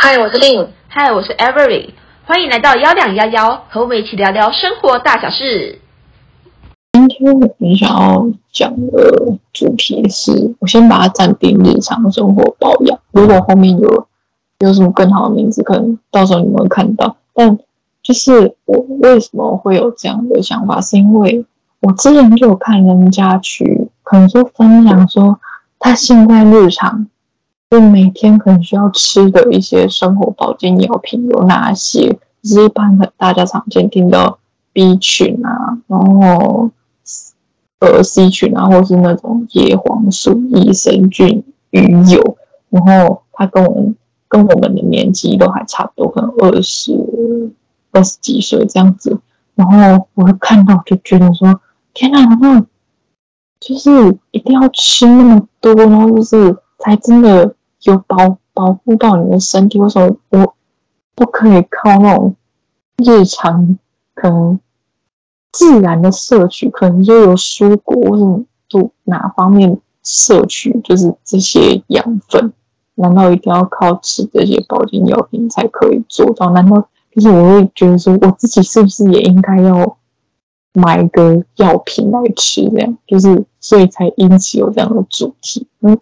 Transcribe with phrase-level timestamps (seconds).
[0.00, 0.68] 嗨，我是 Lin。
[0.86, 1.90] 嗨，我是 Avery。
[2.24, 5.80] 欢迎来到幺两幺幺，和我们一起聊聊生活大小事。
[6.92, 12.96] 今天你想要讲的主题是，我先把它暂定日常生活保养。
[13.10, 14.06] 如果后面有
[14.60, 17.16] 有什么更好的名字，可能到时候你们会看到。
[17.34, 17.58] 但
[18.00, 21.44] 就是我为什么会有这样的想法，是因为
[21.80, 25.40] 我之前就有看人家去，可能说分享说，
[25.80, 27.08] 他现在日常。
[27.70, 32.18] 就每天可能需要吃的一些生活保健药品有哪些？
[32.42, 34.38] 就是一般的大家常见听到
[34.72, 36.70] B 群啊，然后
[37.80, 42.38] 呃 C 群啊，或是那种叶黄素、益生菌、鱼油。
[42.70, 43.96] 然后他跟我们
[44.28, 46.92] 跟我们的年纪都还差不多，可能二十
[47.92, 49.20] 二十几岁这样子。
[49.54, 51.60] 然后我会看到就觉得说，
[51.92, 52.64] 天哪，那
[53.60, 57.54] 就是一定要吃那么多，然后就是才真的。
[57.90, 60.54] 有保保护到你的身体，为什么我
[61.14, 62.36] 不可以靠那种
[62.98, 63.78] 日常
[64.14, 64.60] 可能
[65.52, 72.52] 自然的摄取，可能就有蔬果或者就哪方面摄取，就是这些养分？
[72.96, 76.50] 难道一定要靠吃这些保健药品才可以做到？
[76.50, 79.96] 难道就是我会觉得说，我自己是不是也应该要
[80.74, 82.68] 买一个药品来吃？
[82.70, 85.98] 这样就是，所以才因此有这样的主题，嗯。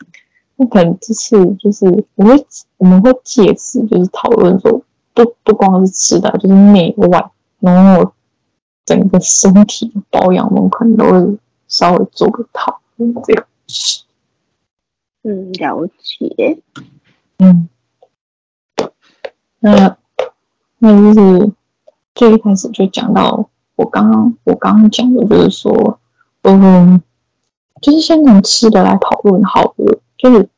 [0.56, 2.46] 那可能这次就是我会
[2.78, 8.12] 我们会借此就是讨论说，不不光是吃的，就是内外，然后
[8.86, 13.46] 整个身体的保养，我们可能都会稍微做个讨论这样。
[15.24, 16.62] 嗯，了解。
[17.38, 17.68] 嗯，
[19.58, 19.98] 那
[20.78, 21.52] 那就是
[22.14, 25.98] 最一开始就讲到我刚刚我刚刚讲的就是说，
[26.42, 27.02] 嗯，
[27.82, 30.00] 就是先从吃的来讨论好了。
[30.27, 30.48] 就是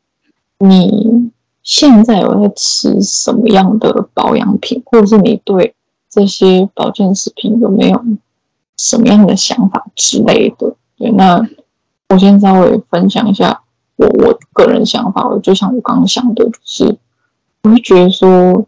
[0.58, 1.30] 你
[1.62, 5.74] 现在有在吃什么样的保养品，或者是你对
[6.08, 8.02] 这些保健食品有没有
[8.78, 10.74] 什么样的想法之类的？
[10.96, 11.46] 对，那
[12.08, 13.60] 我先稍微分享一下
[13.96, 15.28] 我我个人想法。
[15.28, 16.96] 我就像我刚刚想的，就是
[17.62, 18.66] 我会觉得说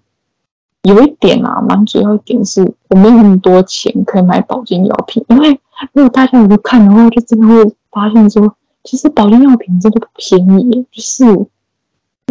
[0.83, 5.59] 有一点啊，蛮主要一点是我没有那么多钱可以买保健药品，因为
[5.95, 8.55] 如果大家有去看的话，就真的会发现说。
[8.83, 11.47] 其实保健药品真的不便宜，就是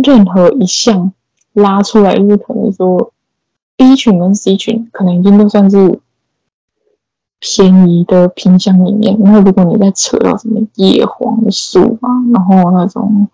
[0.03, 1.13] 任何一项
[1.53, 3.13] 拉出来，就是可能说
[3.77, 5.99] B 群跟 C 群可能已经都算是
[7.39, 9.15] 便宜的品项里面。
[9.19, 13.27] 那如果你再扯到什么叶黄素啊，然后那种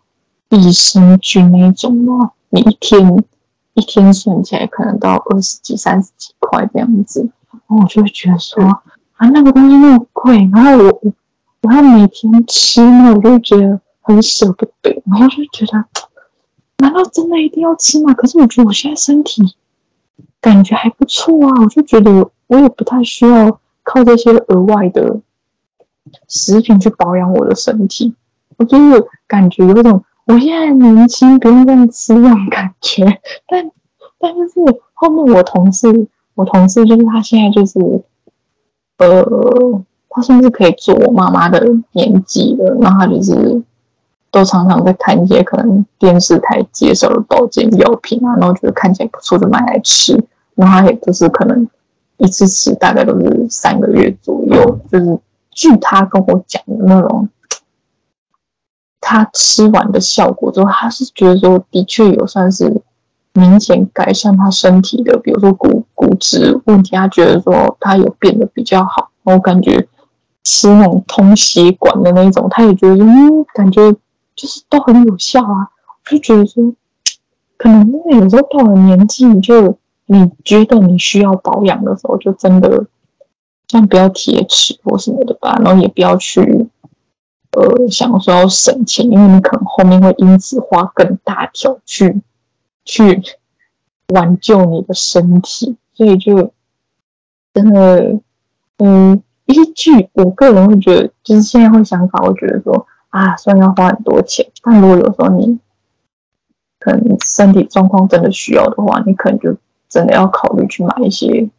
[0.49, 3.23] 益生菌那种啊，你一天
[3.75, 8.61] 一天算起来可能到二十几、三十几块这样子，然后我就会觉得说
[9.13, 11.13] 啊，那个东西那么贵，然后我。
[11.65, 15.83] 我要每天吃嘛，我就觉得很舍不得，然后就觉得，
[16.77, 18.13] 难道真的一定要吃吗？
[18.13, 19.55] 可是我觉得我现在身体
[20.39, 25.21] 感觉还不错啊，我就觉得我也不太需要靠这些额外的
[26.27, 28.13] 食品去保养我的身体。
[28.57, 33.21] 我就是感觉有种我现在年轻，不用这样吃那种感觉。
[33.47, 33.71] 但
[34.19, 34.59] 但是
[34.93, 37.79] 后面我同事，我同事就是他现在就是，
[38.99, 39.83] 呃。
[40.15, 41.61] 他甚至可以做我妈妈的
[41.91, 43.61] 年纪了，然后他就是
[44.31, 50.13] 都常常在看一些可能电视台介绍的保健药品啊，然后觉得看起来不错就买来吃，
[50.55, 51.67] 然后他也就是可能
[52.15, 55.19] 一次吃大概都是三个月左右，就是
[55.51, 57.27] 据他跟我讲的那种，
[59.01, 62.81] 他吃完的效果之后，他是觉得说的确有算是
[63.33, 69.85] 明显改善他身体的，比如说骨骨质问题，他觉得说他有变得比较好，我感觉。
[70.45, 73.91] 吃那种通血管的那种，他也觉得，嗯，感觉
[74.35, 75.71] 就是都很有效啊。
[76.05, 76.71] 我就觉得说，
[77.57, 82.85] 可能因为有时候到了年纪，你就你觉得你需要保养的时候，就真的，
[83.67, 86.67] 像不要贴齿或什么的吧，然后也不要去，
[87.51, 92.21] 呃，想说要省钱，因为你可能后面会因此花更大条去
[92.85, 93.19] 去
[94.09, 96.53] 挽救你的身体，所以就
[97.51, 98.19] 真的，
[98.77, 99.23] 嗯。
[99.45, 105.59] 依据我个人会觉得，就是现在会想法，会觉得说啊，虽然要花很多钱，但如果有时候你
[106.79, 109.55] 可能身体状况真的需要的话，你可能就
[109.87, 111.49] 真的要考虑去买一些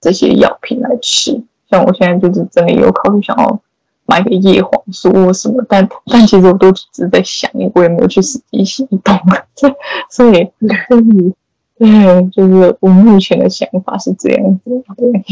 [0.00, 1.42] 这些药品来吃。
[1.70, 3.60] 像我现在就是真的有考虑想要
[4.06, 9.14] 买个叶黄素或什么，但但其实我都只是在想，因为我也没有去实际行动。
[10.10, 10.50] 所以
[10.88, 11.34] 所以
[11.78, 14.82] 对，就是我目前的想法是这样子。
[14.96, 15.24] 对，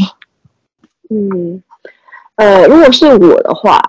[1.09, 1.63] 嗯。
[2.37, 3.81] 呃，如果是我的话，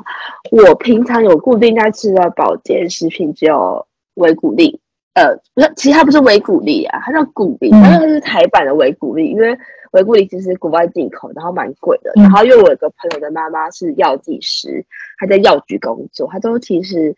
[0.51, 4.81] 我平常有固定在吃的保健食品只有维骨力，
[5.13, 9.57] 呃，不是，其实它不是维骨力啊，它叫骨力，但是它是台版的维骨力，因为
[9.93, 12.11] 维骨力其实国外进口，然后蛮贵的。
[12.15, 14.83] 然后因为我有个朋友的妈妈是药剂师，
[15.19, 17.15] 她在药局工作，她都其实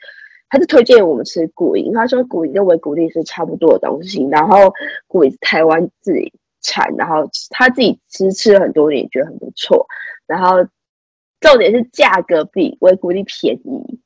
[0.48, 4.72] 她就推荐我们吃骨营，她说骨营跟维骨力是差不多的东西，然后
[5.06, 9.86] 骨台湾自己产，然后她自己吃吃了很多年，也觉得很不错，
[10.26, 10.66] 然后
[11.40, 14.00] 重点是价格比维骨力便宜。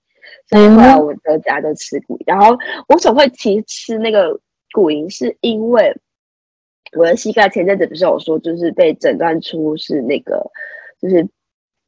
[0.47, 2.57] 所以后来我在家都吃骨营，然后
[2.89, 4.41] 我总会其实吃那个
[4.73, 5.97] 骨银，是因为
[6.97, 10.51] 我的膝盖前阵子不是有说，就是被诊断出是那个，
[11.01, 11.27] 就是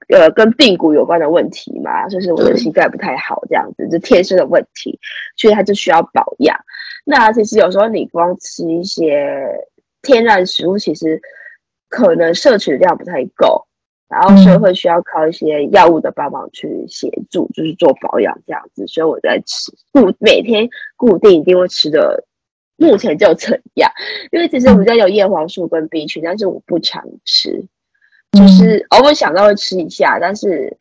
[0.08, 4.98] 呃跟髌骨有关的问题嘛，就是我的膝盖不太好，这样子就天生的问题，
[5.36, 6.58] 所以它就需要保养。
[7.04, 9.48] 那其实有时候你光吃一些
[10.02, 11.20] 天然食物，其实
[11.88, 13.66] 可能摄取量不太够。
[14.08, 18.86] 然后所以会需要靠一些药物的帮忙去协助，就是做保养这样子。
[18.86, 22.24] 所以我在吃固每天固定一定会吃的，
[22.76, 23.90] 目前就这样。
[24.30, 27.66] 因为其实我们家有叶黄素跟 B 群，但是我不常吃，
[28.30, 30.76] 就是偶尔想到会吃一下，但是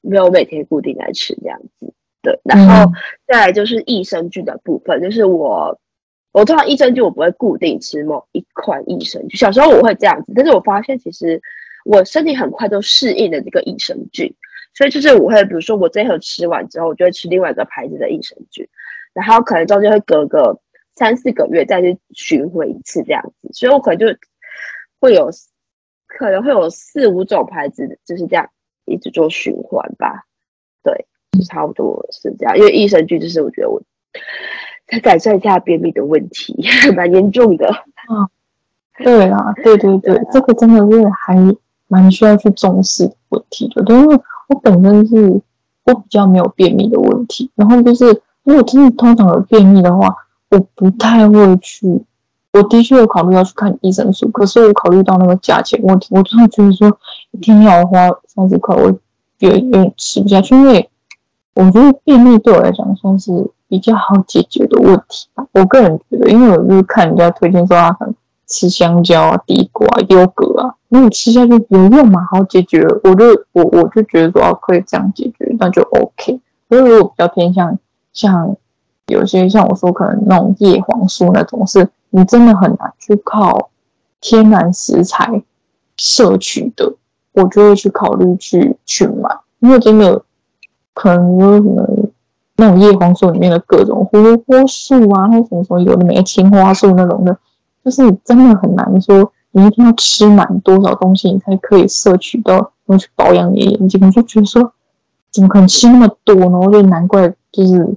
[0.00, 1.94] 没有每天固定来吃这样子。
[2.20, 2.90] 对，然后
[3.28, 5.78] 再来就是益生菌的部分，就是我
[6.32, 11.40] 我通常益生菌我不会固定吃某一款益生菌，小时候我会这样子，但是我发现其实。
[11.86, 14.34] 我身体很快就适应了这个益生菌，
[14.74, 18.66] 所以就是我会，比如说我这一盒吃完之后，我就会吃另外一个牌子的益生菌，
[19.12, 20.58] 然后可能中间会隔个
[20.96, 24.06] 三四个月再去巡回一次这样子，所以我可能就
[24.98, 25.30] 会有
[26.08, 28.50] 可能会有四五种牌子，就是这样
[28.84, 30.24] 一直做循环吧。
[30.82, 31.06] 对，
[31.38, 32.58] 就差不多是这样。
[32.58, 33.80] 因为益生菌就是我觉得我
[34.88, 36.56] 在改善一下便秘的问题，
[36.96, 37.68] 蛮严重的。
[38.10, 38.28] 嗯，
[39.04, 41.36] 对啦，对对对，对这个真的是还。
[41.88, 45.40] 蛮需要去重视的问题的，因为我本身是
[45.84, 50.14] 我比较没有便秘的问题，然后就是如果真的通常有便秘的话，
[50.50, 52.04] 我不太会去。
[52.52, 56.98] 我的确有考虑要去看医生说，可是我考虑到那个价钱问题，我真的觉得说
[57.32, 58.90] 一天要花三十块，我
[59.40, 60.54] 有点吃不下去。
[60.54, 60.88] 因为
[61.54, 68.14] 我觉得便秘对我来讲算是比较好解决的问题吧，我个人觉得，因为我就是看人家推荐说他很。
[68.46, 72.26] 吃香蕉啊、地瓜、优格啊，那你吃下去有用吗？
[72.30, 76.40] 好解决，我就我我就觉得说可以这样解决，那就 OK。
[76.68, 77.76] 所以如果比较偏向
[78.12, 78.56] 像
[79.06, 83.70] 有些像我说可能那种叶黄素那种，是你真的很难去靠
[84.20, 85.42] 天然食材
[85.96, 86.94] 摄取的，
[87.32, 89.28] 我就会去考虑去去买，
[89.58, 90.22] 因为真的
[90.94, 91.84] 可能有什么
[92.56, 97.36] 那种叶黄素里面的各种胡萝卜素啊，或什么什么有的没青花素那种的。
[97.86, 102.54] 就是真的很难说，你一定要吃满多少东西，你才可以摄取到，
[102.84, 104.04] 然后去保养你的眼睛。
[104.04, 104.72] 我就觉得说，
[105.30, 106.58] 怎么可能吃那么多呢？
[106.58, 107.96] 我就难怪就是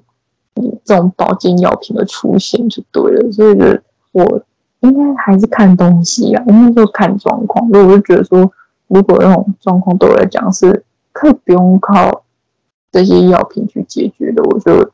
[0.85, 3.31] 这种保健药品的出现就对了。
[3.31, 3.81] 所以觉得
[4.11, 4.43] 我
[4.81, 7.67] 应该还是看东西啊，应该说看状况。
[7.71, 8.51] 所以我就觉得说，
[8.89, 12.25] 如果那种状况对我来讲是可以不用靠
[12.91, 14.91] 这些药品去解决的，我就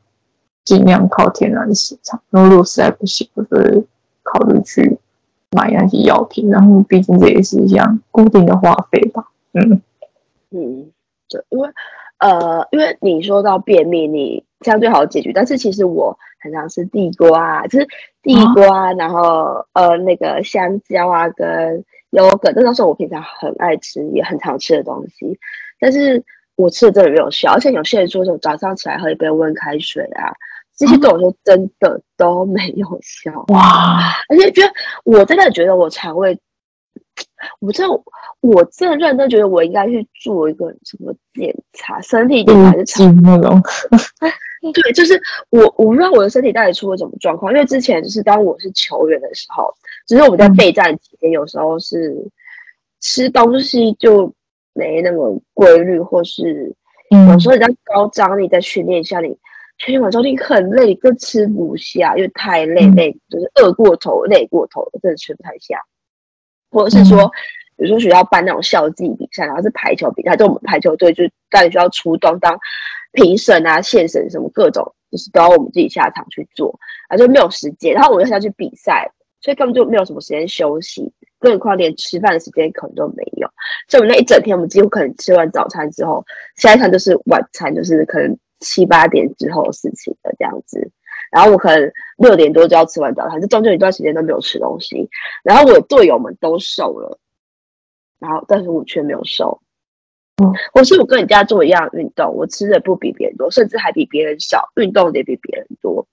[0.64, 2.18] 尽量靠天然食材。
[2.30, 3.84] 然后如果实在不行，我就。
[4.32, 4.98] 考虑去
[5.50, 9.28] 买那些药品，然后毕竟这也是一项固定的花费吧。
[9.52, 9.80] 嗯
[10.50, 10.90] 嗯，
[11.28, 11.68] 对，因为
[12.18, 17.86] 呃，因为你说到便秘，你相对好解决，但是其实我很常吃地瓜，就是
[18.22, 25.38] 地瓜，啊、然后呃那个香蕉啊跟优格，这都是我平常很爱吃也很常吃的东西，
[25.78, 30.34] 但是我吃的真的没有效，而且有些人说，我早上起来喝一杯温开水啊。
[30.76, 34.12] 这些对我说真的都没有效哇！
[34.28, 34.70] 而且觉得
[35.04, 36.38] 我真的觉得我肠胃，
[37.60, 38.02] 我真的
[38.40, 43.62] 我真的认真觉得我应该去做一个什么检查，身体检查还是肠那种。
[44.74, 45.18] 对，就是
[45.48, 49.72] 我我不知道我的身体到底出了什么状况，因为之前就是当我是球员的时候，
[50.06, 52.14] 只是我们在备战期间，有时候是
[53.00, 54.34] 吃东西就
[54.74, 56.74] 没那么规律，或是
[57.30, 59.38] 有时候你在高张力在训练下你。
[59.78, 65.78] 前天晚上你很累，更吃不下，因为太累，累就是饿过头，累过头，真的吃不太下。
[66.70, 67.30] 或者是说，
[67.76, 72.58] 比如说学校办那种校际比赛，然后是排球比赛，就我们排球队就大家需要出动当
[73.12, 76.78] 评审啊、县审什么各种，就是都要我们自己下场去做，
[77.08, 77.92] 啊就没有时间。
[77.94, 83.46] 然后我又下去比赛，所以根本就没有什么时间休息，更何况连吃饭的时间可能都没有。
[83.88, 86.24] 所以我们那一整天，我们几乎可能吃完早餐之后，
[86.56, 88.38] 下一餐就是晚餐，就是可能。
[88.60, 90.90] 七八点之后的事情的这样子，
[91.30, 95.08] 然后我可能六点多就要吃完早餐，这中间一段时间都没有吃东西。
[95.42, 97.18] 然后我队友们都瘦了，
[98.18, 99.60] 然后但是我却没有瘦。
[100.42, 106.06] 嗯，或是我跟人家做一样运动，我吃的不比别人多，甚至还比别人少，运动也比别人多。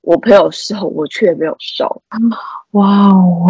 [0.00, 2.02] 我朋友瘦，我却没有瘦。
[2.72, 3.46] 哇哦，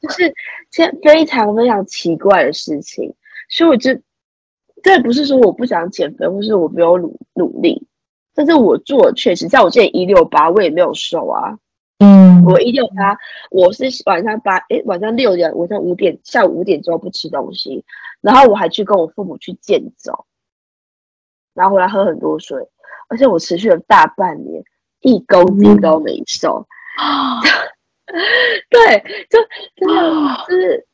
[0.00, 0.32] 就是
[0.70, 3.14] 这非常非常奇怪的事情。
[3.48, 3.90] 所以我就
[4.84, 7.88] 这不是说我不想减肥，或是我没有努努力，
[8.34, 11.58] 但是我做确实，像我之前一六八，我也没有瘦啊。
[11.98, 13.16] 嗯，我一六八，
[13.50, 17.84] 我是晚上八，诶，晚上六点，晚上五点，下午五点之后不吃东西，
[18.20, 20.26] 然后我还去跟我父母去健走，
[21.54, 22.68] 然后回来喝很多水，
[23.08, 24.64] 而且我持续了大半年，
[25.00, 26.66] 一公斤都没瘦。
[26.98, 27.42] 啊、嗯，
[28.68, 29.38] 对，就
[29.76, 30.86] 真的 就是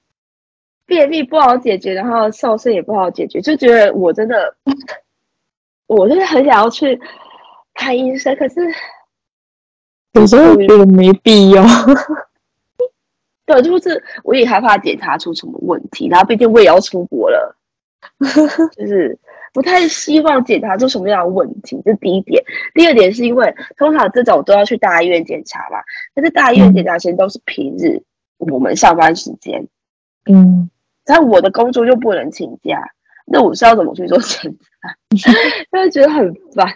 [0.91, 4.57] 便秘不好解决，然后瘦身也不好解决，就觉得我真的，
[5.87, 7.01] 我真的很想要去
[7.75, 8.61] 看医生，可是。
[10.15, 11.65] 有时候觉得没必要，
[13.47, 17.57] 对，就是我也害怕检查出什么问题，然后毕竟我也要出国了，
[18.77, 19.17] 就是
[19.53, 21.81] 不太希望检查出什么样的问题。
[21.85, 22.43] 这第一点，
[22.75, 25.79] 第二点是因为通常这种都要去大医院检查嘛，
[26.13, 28.03] 但是大医院检查时间都是平日，
[28.39, 29.69] 我们上班时间，
[30.29, 30.69] 嗯，
[31.04, 32.80] 但我的工作又不能请假，
[33.26, 34.95] 那我是要怎么去做检查？
[35.71, 36.66] 就会觉得很烦，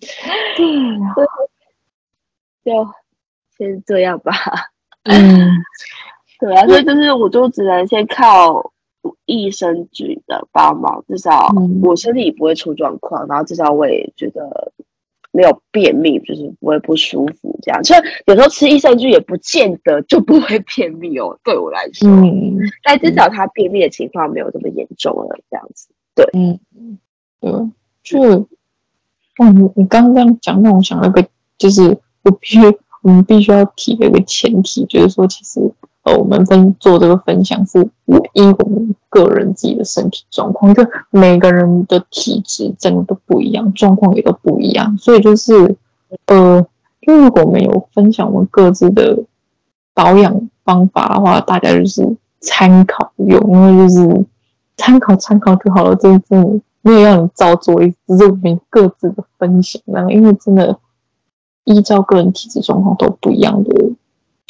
[0.56, 1.26] 对。
[2.62, 2.86] 就
[3.56, 4.34] 先这样吧。
[5.04, 5.50] 嗯，
[6.38, 8.70] 对啊，所以就是我就只能先靠
[9.24, 11.50] 益生菌的帮忙，至少
[11.82, 14.72] 我身体不会出状况，然后至少我也觉得
[15.32, 17.82] 没有便秘，就是不会不舒服这样。
[17.84, 25.88] 所以有时候吃益生菌也不见得就不会便秘哦，对我来说，嗯，但至少他便秘的情况没有这么严重了，这样子。
[26.14, 26.58] 对，嗯，
[27.40, 27.52] 对，
[28.02, 28.48] 就，
[29.38, 31.26] 哇，你你刚刚这样讲，让我想了个
[31.58, 31.98] 就是。
[32.22, 32.58] 我必须，
[33.00, 35.58] 我们必须要提的一个前提，就是说，其实
[36.16, 37.82] 我们分做这个分享是
[38.34, 45.76] 依我们个人自己的身体状况，就每个人的体质真的都不一样，状况也都不一样，所以就是
[46.26, 46.66] 呃，
[47.00, 49.18] 因为如果我们有分享我们各自的
[49.94, 54.24] 保养方法的话，大家就是参考用，因为就是
[54.76, 60.78] 参考参考就好了，真的真的没有要你照做，只是我们各自的分享，然后因为真的。
[61.64, 63.70] 依照个人体质状况都不一样的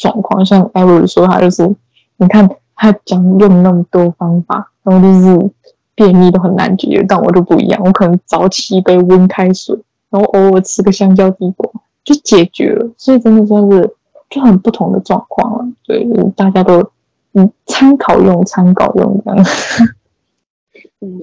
[0.00, 1.68] 状况，像艾瑞说，他就是
[2.16, 5.50] 你看他讲用那么多方法，然后就是
[5.94, 9.78] 便秘都很难解决，但我就不一样，我可能早起一杯温开水，
[10.08, 11.70] 然后偶尔吃个香蕉地瓜
[12.02, 13.94] 就解决了，所以真的算是
[14.30, 15.72] 就很不同的状况了。
[15.84, 16.90] 对，就是大家都
[17.32, 19.44] 嗯参考用，参考用这样。
[21.00, 21.20] 嗯，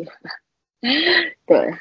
[1.48, 1.74] 对。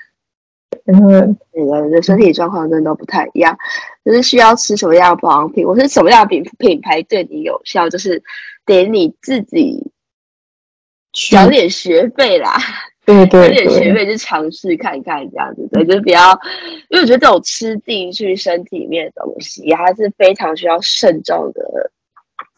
[0.86, 1.08] 然后
[1.52, 3.58] 每个人的身体状况真的都不太一样，
[4.04, 8.22] 就是需要吃什么样的保养品，我是什么样的品品牌对你有效，就是
[8.64, 9.90] 得你自己
[11.12, 12.56] 缴点学费啦，
[13.04, 16.38] 对对，缴点学费去尝试看看这样子，对，就是比较，
[16.88, 21.90] 因为我觉得这种吃进去身体里面的东西，还是非常需要慎重的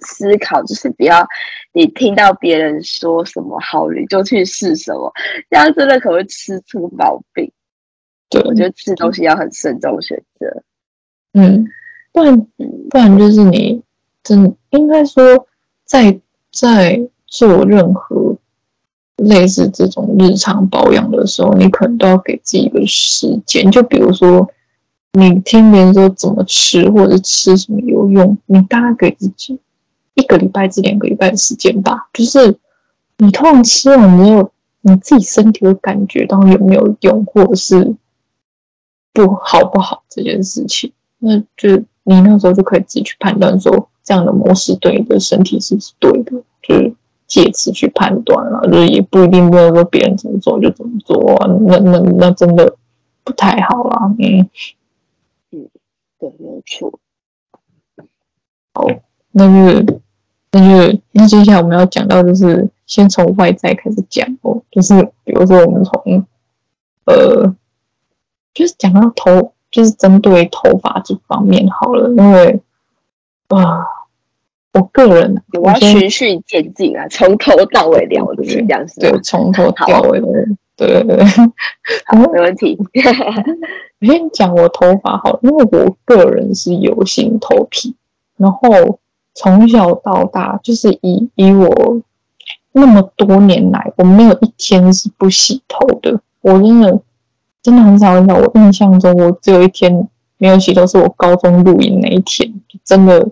[0.00, 1.26] 思考，就是不要
[1.73, 5.11] 你听到别人说什么好，你就去试什么，
[5.49, 7.50] 这样真的可能会吃出毛病。
[8.30, 10.62] 对，我觉得吃东西要很慎重选择，
[11.32, 11.66] 嗯，
[12.12, 12.38] 不然
[12.90, 13.82] 不然就是你
[14.23, 15.47] 真应该说
[15.87, 16.20] 在
[16.52, 18.37] 在做任何
[19.16, 23.70] 类似这种日常保养的时候，你可能都要给自己一个时间。
[23.70, 24.50] 就比如说，
[25.12, 29.58] 你听别人说怎么吃，或者吃什么有用，你大概给自己
[30.12, 32.08] 一个礼拜至两个礼拜的时间吧。
[32.12, 32.58] 就是
[33.16, 37.97] 你通常吃完之后，你自己身体会感觉到有没有用，或者是。
[39.12, 46.94] 不好不好这件事情，那就你那时候就可以自己去判断说，这样的模式对你的身体是不是对的，就是
[47.26, 52.76] 借此去判断了，就是也不一定不能说别人怎么做就怎么做啊，那那那真的
[53.24, 54.14] 不太好啦。
[54.18, 54.48] 嗯
[55.50, 55.68] 嗯，
[56.18, 56.98] 对，没错。
[58.72, 58.86] 好，
[59.32, 59.98] 那就
[60.52, 66.24] 那就那接下来我们要讲到就是先从外在开始讲哦，就是比如说我们从
[67.06, 67.54] 呃。
[68.55, 72.61] 就是讲到头，就是针对头发这方面好了，因为
[73.49, 73.85] 啊、呃，
[74.73, 80.26] 我个人我要循序渐进啊，从头到尾了解这样子，对，从头到尾的，
[80.76, 81.25] 对对对，
[82.07, 82.76] 好，没问题。
[84.00, 87.95] 我 先讲我头发好了，因为我个人是油性头皮，
[88.37, 88.99] 然后
[89.35, 92.00] 从小到大就是以以我
[92.73, 97.00] 那么多年来，我没有一天是不洗头的，我真的。
[97.62, 102.52] 真的很少很少，我印象中我只有一天没有洗头，是我高中录影那一天，
[102.84, 103.28] 真的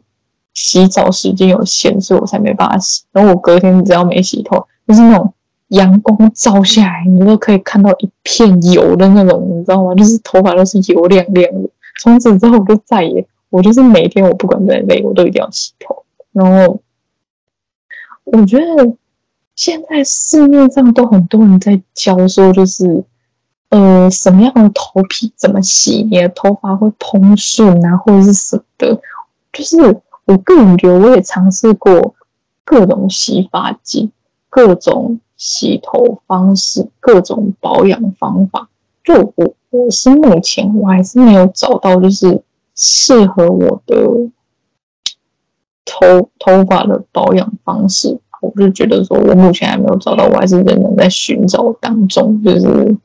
[0.55, 3.05] 洗澡时间有限，所以我才没办法洗。
[3.13, 5.33] 然后我隔天只要没洗头，就是那种
[5.69, 9.95] 阳光照下来，你都可以看到一片油的那种，你知道吗？
[9.95, 11.69] 就是头发都是油亮亮的。
[12.01, 16.05] 从此之后，我就再也我就是每天我不管再累，我都一定要洗头。
[16.33, 16.81] 然后
[18.25, 18.93] 我觉得
[19.55, 23.05] 现在市面上都很多人在教说，就是
[23.71, 29.01] 呃什么样的头皮怎么洗，你的头发会蓬顺啊，或者是什么的。
[29.53, 29.77] 就是
[30.25, 32.15] 我个人觉得，我也尝试过
[32.65, 34.11] 各种洗发剂、
[34.49, 38.69] 各种洗头方式、各种保养方法。
[39.03, 42.43] 就我，我是目前我还是没有找到就是
[42.75, 43.97] 适合我的
[45.85, 48.19] 头头发的保养方式。
[48.43, 52.43] 我就觉得说，我目前还没有找到，我还是仍然在寻找当中。
[52.43, 52.97] 就是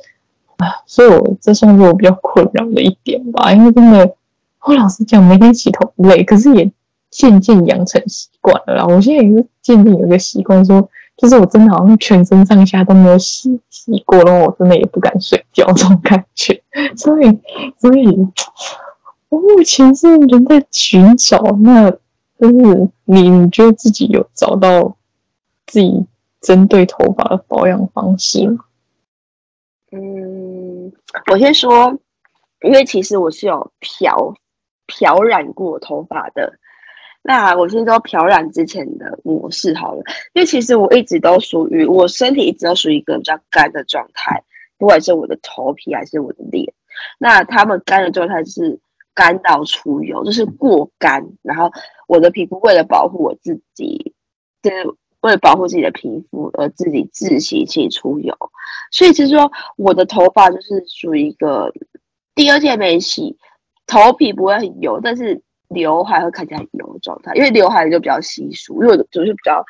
[0.85, 3.51] 所以我这算是我比较困扰的一点吧。
[3.53, 4.15] 因为真的，
[4.65, 6.71] 我老实讲，每天洗头累，可是也
[7.09, 8.85] 渐渐养成习惯了啦。
[8.85, 10.89] 我现在也是渐渐有一个习惯说。
[11.17, 16.63] 就是我真的好像全身上下都没有洗洗过，然后我真的也不敢睡觉这种感觉，
[16.97, 17.39] 所以
[17.77, 18.27] 所以，
[19.29, 21.91] 我目前是人在寻找，那
[22.39, 24.95] 就是你你觉得自己有找到
[25.67, 26.07] 自己
[26.39, 28.61] 针对头发的保养方式吗？
[29.91, 30.40] 嗯，
[31.31, 31.97] 我先说，
[32.61, 34.33] 因为其实我是有漂
[34.85, 36.59] 漂染过头发的。
[37.23, 40.01] 那我先说漂染之前的模式好了，
[40.33, 44.43] 因为其实我一直都属于我身体一直都属于一个比较干的状态，
[44.79, 46.73] 不管是我的头皮还是我的脸。
[47.19, 48.79] 那他们干的状态是
[49.13, 51.27] 干到出油，就是过干。
[51.43, 51.71] 然后
[52.07, 54.15] 我的皮肤为了保护我自己，
[54.63, 58.37] 就是为了保护自己的皮肤而自己自洗去出油。
[58.91, 61.73] 所以其实说我的头发就是属于一个
[62.35, 63.37] 第二天没洗，
[63.87, 65.41] 头皮不会很油，但是。
[65.73, 69.63] 刘海会看起来很油的状态，因为刘海就比较稀疏，因为我就是比较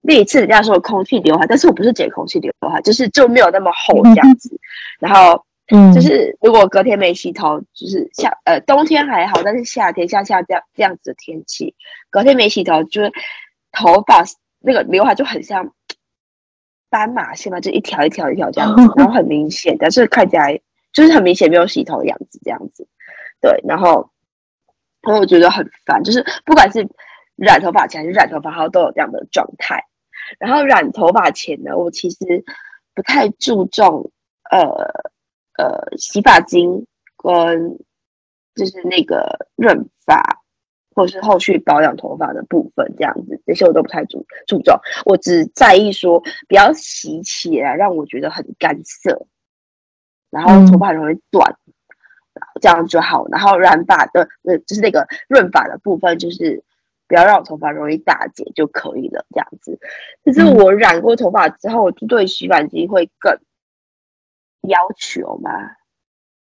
[0.00, 4.58] 那一次人家说空气刘海，但是我不是剪空气刘海，就是就没有那么厚这样子。
[4.98, 11.76] 然后，嗯，就是如果隔天没洗头，就是夏呃冬天还好，但是夏天像夏这样这样子的天气，
[12.10, 13.12] 隔天没洗头，就是
[13.70, 14.24] 头发
[14.62, 15.72] 那个刘海就很像
[16.90, 20.60] 斑马线嘛，就一条一条一条这样子， 然后很明显，但是看起来
[20.92, 22.86] 就是很明显没有洗头的样子这样子。
[23.40, 24.10] 对，然后。
[25.04, 26.88] 然后我觉得很烦，就是不管是
[27.34, 29.84] 染头发前还是染头发后，都有这样的状态。
[30.38, 32.44] 然后染头发前呢，我其实
[32.94, 34.12] 不太注重
[34.48, 34.60] 呃
[35.58, 37.80] 呃洗发精跟
[38.54, 40.41] 就是那个润发
[40.94, 44.78] 或是后续保养头发的部分，这样子这些我都不太注注重。
[45.04, 49.26] 我只在意说不要洗起来让我觉得很干涩，
[50.30, 51.50] 然后头发很容易断。
[51.66, 51.72] 嗯
[52.62, 56.64] 这样就好，然后染发的呃，就是那个润发的部分，就是
[57.06, 59.26] 不要让我头发容易打结就可以了。
[59.30, 59.78] 这样子，
[60.24, 63.38] 就是我染过头发之后，我就对洗发精会更
[64.62, 65.50] 要求嘛，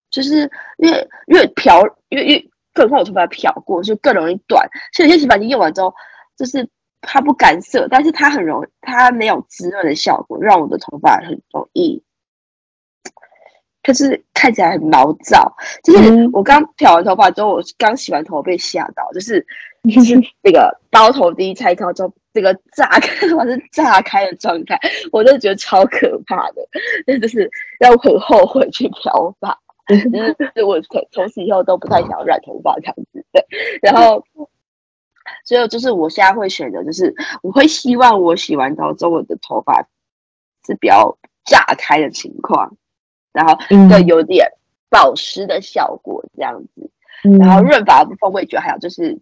[0.08, 4.68] 就是越越漂，因为因为更何况我头发漂过，就更容易断。
[4.92, 5.94] 所以有些洗发精用完之后，
[6.36, 6.68] 就是
[7.00, 12.02] 它不干涩，但是它很容易，它没有滋润的效果，让我的头发很容易。
[13.82, 19.44] 可是看起来很毛躁，就是我刚漂完头发之后，我刚洗完头被吓到，就是
[19.92, 24.78] 就是那个包头第一拆开之后，这个炸开头发是炸开的状态，
[25.10, 26.62] 我真的觉得超可怕的，
[27.08, 29.58] 那就是让我很后悔去漂发，
[30.38, 33.44] 就是我从从此以后都不太想要染头发这样子，对，
[33.82, 34.24] 然后
[35.44, 39.88] 所以就是我现在会选择，就是我会希望我洗完头之后，我的头发
[40.66, 42.76] 是比较炸开的情况。
[43.32, 43.56] 然后
[43.88, 44.46] 对，有点
[44.90, 46.90] 保湿的效果这样子，
[47.24, 49.18] 嗯、然后润发的部分我也觉得还好，就是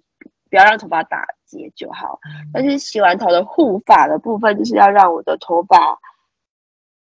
[0.50, 2.18] 不要让头发打结就好。
[2.52, 6.00] 但是洗完头的护发的部分，就是要让我的头发，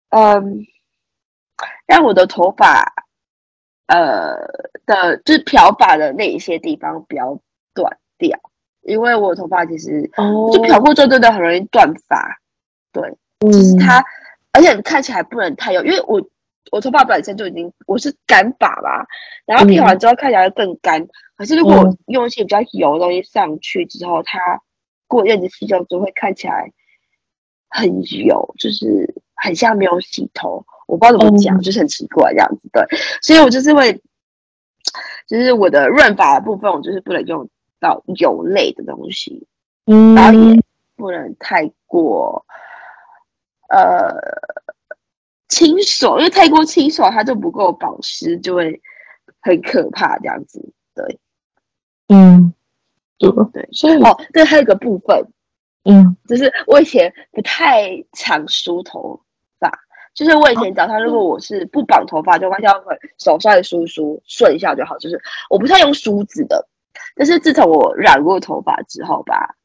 [0.10, 0.66] 嗯，
[1.86, 3.05] 让我的头发，
[3.88, 4.36] 呃
[4.86, 7.40] 的，就是漂发的那一些地方不要
[7.74, 8.40] 断掉，
[8.82, 10.10] 因为我头发其实
[10.54, 12.40] 就漂过之后真的很容易断发，
[12.92, 14.06] 对，就是它，嗯、
[14.54, 16.22] 而且看起来不能太油，因为我。
[16.72, 19.06] 我头发本身就已经我是干发吧，
[19.46, 21.00] 然后漂完之后看起来更干。
[21.00, 24.40] 嗯、可是如果我用一些比较油的东西上去之后，它
[25.08, 26.74] 过一阵子洗掉之后会看起来
[27.70, 30.66] 很油，就是很像没有洗头。
[30.88, 32.70] 我不知道怎么讲，嗯、就是很奇怪这样子。
[32.72, 32.84] 对，
[33.22, 34.02] 所以我就是会，
[35.28, 39.48] 就是我的润发的部分，我就是不能用到油类的东西，
[39.86, 40.62] 嗯，然后也
[40.96, 42.46] 不能太过，
[43.70, 44.16] 呃。
[45.48, 48.82] 清爽，因为太过清爽，它就不够保湿，就会
[49.40, 50.74] 很可怕这样子。
[50.96, 51.20] 对，
[52.10, 52.52] 嗯，
[53.20, 55.24] 对对，所以哦，对，还有一个部分，
[55.84, 59.25] 嗯，就是我以前不太常梳头发，
[60.16, 66.68] 就是我以前早上如果我是不绑头发，就弯下会手稍微梳梳顺一下就好，就是我不太用梳子的，
[67.16, 69.56] 但是自从我染过头发之后吧，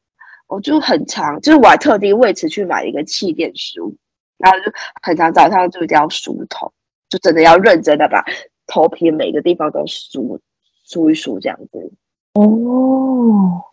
[0.47, 3.95] 我就很常，就是我还特地为此去买一个气垫梳，
[4.37, 4.65] 然后就
[5.01, 6.73] 很常早上就一定要梳头，
[7.09, 8.25] 就真的要认真的把
[8.67, 10.41] 头皮每个地方都梳
[10.83, 11.93] 梳一梳这样子。
[12.33, 13.63] 哦，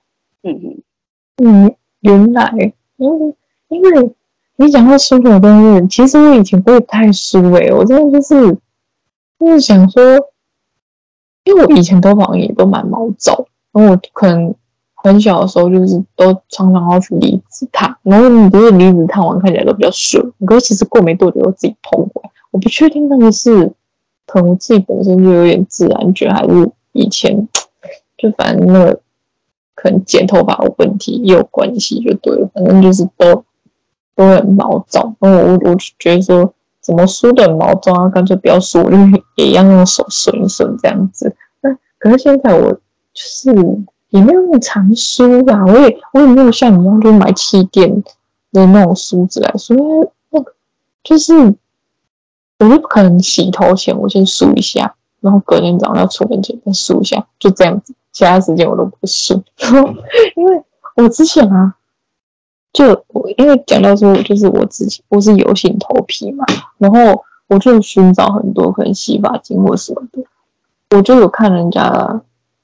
[0.42, 0.82] 嗯哼，
[1.44, 3.34] 嗯，原来，因为
[3.66, 4.14] 因为
[4.60, 8.58] 你讲到梳头的东西，其实我以前不会太梳诶、我真的就是
[9.38, 10.02] 就是想说，
[11.44, 14.52] 因为我以前头发也都蛮毛躁，然后我可能
[14.94, 23.72] 很小的时候就是都常常要去离子烫，然后你不是离子烫完看起来都比较顺，可是其实过没多久又自己蓬过，我不确定那个是
[24.26, 27.48] 可能我自己本身就有点自然卷，还是以前。
[28.20, 29.00] 就反正那个
[29.76, 32.50] 可能剪头发有问题也有关系，就对了。
[32.52, 33.44] 反正就是都
[34.18, 35.14] 都很毛躁。
[35.20, 38.08] 然后我我就觉得说，怎么梳的很毛躁啊？
[38.08, 38.96] 干脆不要梳，我就
[39.36, 41.36] 也一样用手顺一顺这样子。
[41.60, 42.80] 那可是现在我就
[43.14, 43.50] 是
[44.10, 48.02] 也没有那么常梳吧，我也我也没有像你一样就买气垫
[48.50, 50.44] 的那种梳子来梳，因为那
[51.04, 51.32] 就是
[52.58, 57.94] 我就不可能洗头前我先梳一下，然后隔天早上要出门前再梳一下，就这样子。
[58.10, 59.40] 其他时间我都不梳，
[60.34, 60.60] 因为
[60.96, 61.76] 我之前啊，
[62.78, 66.44] 就我因为讲到说，就是我自己我是油性头皮嘛，
[66.76, 70.22] 然后我就寻找很多可能洗发精或什么的，
[70.96, 71.90] 我就有看人家，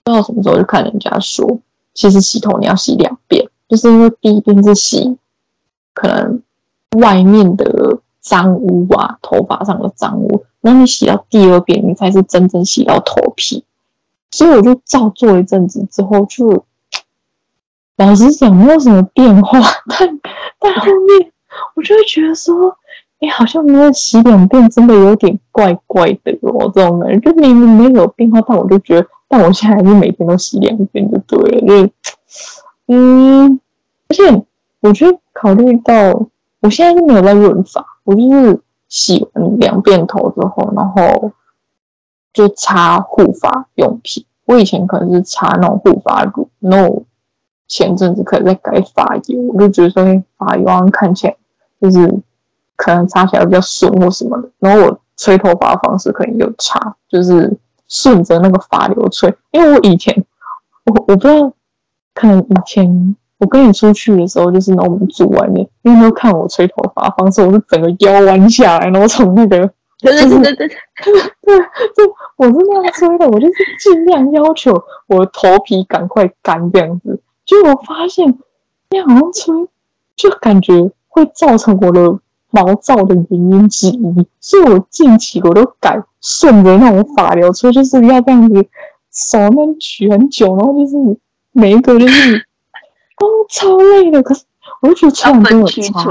[0.04, 1.58] 不知道什么时候就看人家说，
[1.94, 5.16] 其实洗头你要洗两遍，就是因为第一遍是洗
[5.94, 6.40] 可能
[7.00, 13.64] 外面的脏污啊，头发上的脏污，然后你洗到第二遍，你才是真正洗到头皮。
[14.30, 16.64] 所以我就照做一阵子之后，就
[17.96, 20.20] 老实讲没有什么变化， 但
[20.58, 21.32] 但后面
[21.76, 22.76] 我就会觉得说，
[23.20, 26.70] 哎，好像没有洗两遍，真的有点怪怪的哦。
[26.74, 31.66] 这种感觉就明明没有变化，但我就觉得，但我现在还是每天都洗两遍就对了。
[31.66, 31.90] 就是，
[32.88, 33.60] 嗯，
[34.08, 34.44] 而且
[34.80, 35.94] 我觉得考虑到
[36.60, 41.32] 我现在是没有在润发，我就是洗完两遍头之后，然后。
[42.34, 47.04] 就擦护发用品，我以前可能是擦那种护发乳，，no
[47.66, 51.36] 前阵子可能在改发油，我就觉得说，发油好像看起来
[51.80, 52.12] 就是
[52.76, 54.48] 可能擦起来比较顺或什么的。
[54.58, 57.56] 然后我吹头发的方式可能有差，就是
[57.88, 59.34] 顺着那个发流吹。
[59.52, 60.24] 因为我以前
[60.84, 61.52] 我我不知道，
[62.14, 69.70] 可能以前我跟你出去的时候，就是那我们住外面，因为都看我吹头发的方式，我是整个腰弯下来，然后从那个。
[70.00, 71.58] 对对对对对对，
[71.96, 77.18] 就我是那样吹的，我就是尽量要求我头皮赶快干这样子。
[77.44, 78.38] 结果我发现
[78.90, 79.68] 那样好像吹，
[80.16, 82.18] 就感觉会造成我的
[82.50, 84.26] 毛躁的原因之一。
[84.40, 88.66] 所以我近期我都改顺着那种发流吹，就是要这样子
[89.10, 90.96] 手那边取很久，然后就是
[91.52, 92.36] 每一个就是
[93.18, 94.44] 哦超累的，可是
[94.80, 96.04] 我就觉得吹完真的有差。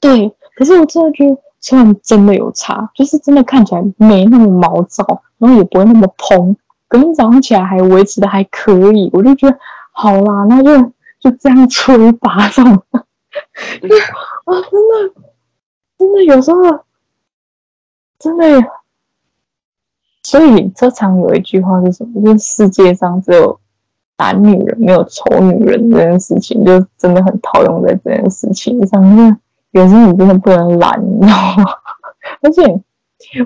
[0.00, 1.36] 对，可是我真的觉得。
[1.66, 6.54] 虽然真的有差，就是真的看起来没那么毛躁，然后也不会那么蓬，
[6.88, 9.58] 隔天早上起来还维持的还可以，我就觉得
[9.96, 12.82] 好啦，那就就这样吹吧，这样。
[13.80, 13.96] 就
[14.44, 15.14] 啊，真的，
[15.96, 16.84] 真的有时候
[18.18, 18.44] 真的，
[20.24, 22.20] 所以这常有一句话是什么？
[22.22, 23.60] 就是世界上只有
[24.16, 29.38] 懒女人，没有丑女人这件事情，就真的很套用在这件事情上面。
[29.70, 31.64] 有时候你真的不能懒，你知道吗？
[32.42, 32.82] 而且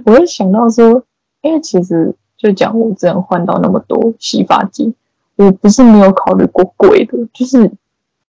[0.04, 1.02] 我会想到说，
[1.42, 4.94] 因为其实就讲我之前换到那么多洗发精，
[5.38, 7.72] 我不是没有考虑过贵的，就是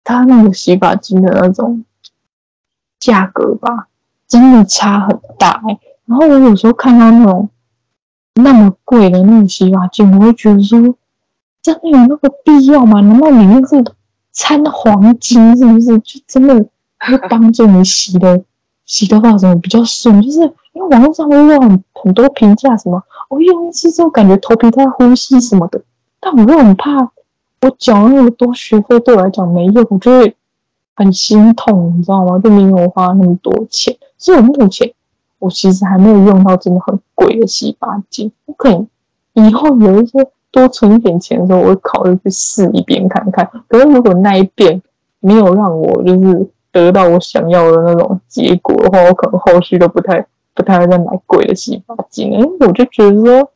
[0.03, 1.85] 它那个洗发精的那种
[2.99, 3.87] 价格吧，
[4.27, 5.79] 真的差很大欸。
[6.05, 7.49] 然后我有时候看到那种
[8.33, 10.95] 那么贵的那种洗发精，我会觉得说，
[11.61, 13.01] 真的有那个必要吗？
[13.01, 13.83] 难道里面是
[14.31, 15.55] 掺黄金？
[15.55, 15.99] 是不是？
[15.99, 16.65] 就真的？
[17.05, 18.45] 会帮助你洗的
[18.85, 20.39] 洗头发什么比较顺，就是
[20.71, 25.81] 因为网络上会有很很多评价，什么我用一次之后感觉头皮在呼吸什么的，
[26.23, 27.11] 但我又很怕
[27.61, 30.35] 我缴那么多学费对我来讲没用，我就会
[30.95, 32.39] 很心痛，你知道吗？
[32.39, 34.93] 就没有花那么多钱，所以我目前
[35.39, 38.87] 我其实还没有用到真的很贵的洗发精，我可能
[39.33, 43.49] 以后有一些多存一点钱的时候，我会考虑去试一遍看看。
[43.67, 44.81] 可是如果那一遍
[45.19, 46.49] 没有让我就是。
[46.73, 53.51] 得到我想要的那种结果的话，我可能后续都不太不太会再买贵的洗发精，因为我就觉得说，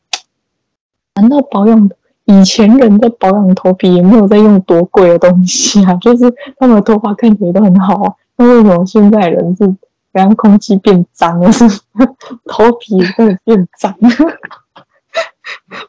[1.16, 1.90] 难道保养
[2.30, 5.94] 以前人在保养头皮也没有在用多贵的东西啊？
[6.00, 9.74] 就是他们的头发看起来都很好啊，那为什么现在人是
[10.12, 11.64] 让空气变脏了，是
[12.44, 13.96] 头皮也会变脏？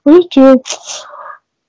[0.03, 0.55] 我就觉得，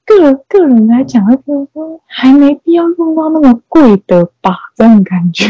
[0.06, 5.46] 个个人来讲，会觉得还没必要用到那么贵的吧，这种感觉。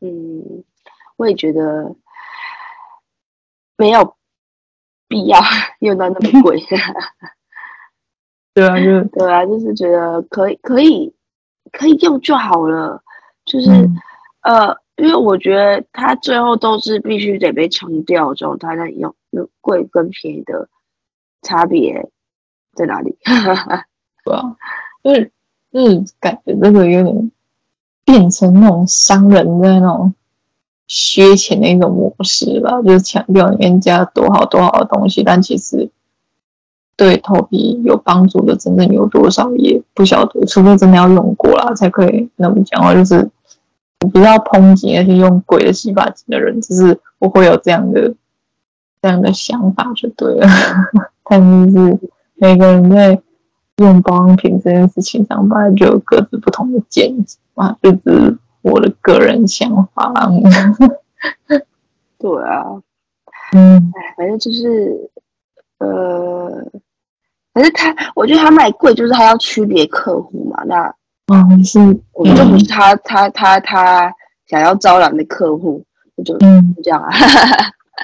[0.00, 0.64] 嗯，
[1.18, 1.94] 我也觉得
[3.76, 4.15] 没有
[5.08, 5.38] 必要
[5.80, 6.60] 用到那么贵。
[8.54, 11.14] 对啊，就 对啊，就是觉得可以，可以，
[11.72, 13.02] 可以用就好了。
[13.44, 13.96] 就是、嗯、
[14.42, 19.14] 呃，因为我觉得它最后都是必须得被冲掉之后，它才用。
[19.30, 20.66] 有贵跟便宜的
[21.42, 22.08] 差别
[22.72, 23.18] 在哪里？
[24.24, 24.56] 对啊，
[25.04, 25.30] 就是
[25.70, 27.32] 就是感觉这个有点
[28.02, 30.14] 变成那种商人的那种
[30.86, 35.90] 削钱的一种模式吧，就是强调里面加多好多好的东西，但其实。
[36.98, 42.94] 对头皮有帮助的真正有多少也不晓得，除非真的要用过了才可以那么讲话。
[42.94, 43.28] 就是
[44.00, 48.14] 我不要抨击那些用贵的洗发精的人，只是我会有这样的
[49.02, 50.48] 这样的想法就对了。
[51.28, 51.38] 但
[51.70, 51.98] 是
[52.36, 53.20] 每个人在
[53.76, 58.38] 用保养品这件事情上，本来就有各自不同的见解嘛，就是
[58.70, 60.12] 我的个人想法。
[62.18, 62.64] 对啊，
[63.52, 65.10] 嗯，哎，反正就是
[65.78, 66.64] 呃。
[67.52, 70.62] 反正他，我觉得他卖贵，就是他要区别客户嘛。
[70.66, 70.94] 那，
[71.32, 71.78] 嗯，是，
[72.12, 74.14] 我觉得不是他，他，他，他
[74.46, 75.82] 想要招揽的客户，
[76.22, 77.10] 就嗯，这样啊。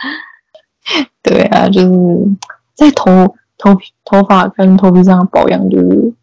[1.22, 1.90] 对啊，就是
[2.74, 6.14] 在头头皮、头发跟头皮上的保养，就是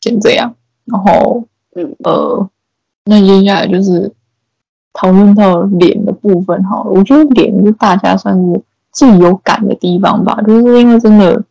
[0.00, 0.56] 先这样。
[0.86, 1.44] 然后，
[1.76, 2.50] 嗯，呃，
[3.10, 4.14] 那接下来就是
[4.94, 6.82] 讨论到脸的部分哈。
[6.84, 11.44] 我觉得脸是大家算是最有感的地方吧，就是因为真的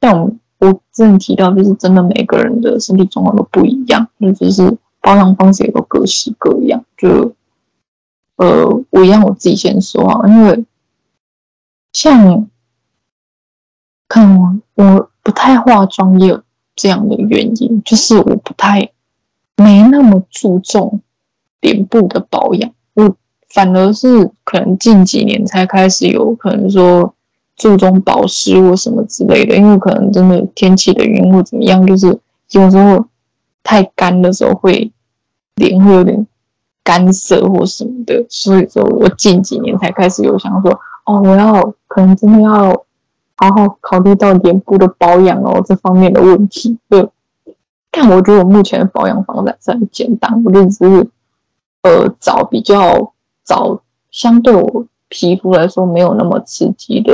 [0.00, 0.32] 像。
[0.62, 6.84] 我之前提到，就是真的每个人的身体状况都不一样，那就是保养方式也都各式各样。
[6.96, 7.34] 就
[8.36, 10.64] 呃，我一样我自己先说啊，因为
[11.92, 12.46] 像
[14.06, 16.40] 看我我不太化妆也有
[16.76, 18.92] 这样的原因，就是我不太
[19.56, 21.00] 没那么注重
[21.60, 23.16] 脸部的保养，我
[23.48, 27.14] 反而是可能近几年才开始有可能说。
[27.54, 32.18] 注重保湿或什么之类的，因为可能真的天气的原因或怎么样，就是
[32.52, 33.04] 有时候
[33.62, 34.90] 太干的时候会
[35.56, 36.26] 脸会有点
[36.82, 42.84] 干涩或什么的，所以说我近几年才开始有想说，哦，我要可能真的要
[43.36, 46.78] 好好考虑到脸部的保养哦这方面的问题。
[46.88, 47.06] 对，
[47.92, 51.08] 但我觉得我目前保养方法是很简单，我就只是
[51.82, 53.12] 呃找比较
[53.44, 54.86] 找相对我。
[55.14, 57.12] 皮肤来说没有那么刺激的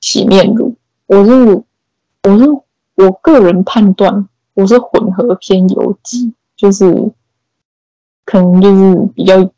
[0.00, 0.76] 洗面乳，
[1.08, 1.64] 我是
[2.22, 2.44] 我是
[2.94, 7.10] 我个人判断，我是混合偏油肌，就是
[8.24, 9.50] 可能就是比较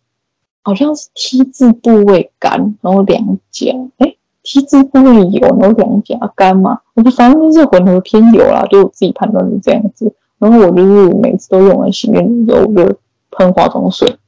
[0.63, 10.15] 好像是 T 字部位干，然后两颊哎 T 字部位油，然后两颊干嘛，我就反正就是混合偏油啦，就我自己判断是这样子。
[10.43, 12.99] 然后我就是每次都用完洗面乳，我就
[13.31, 14.19] 喷化妆水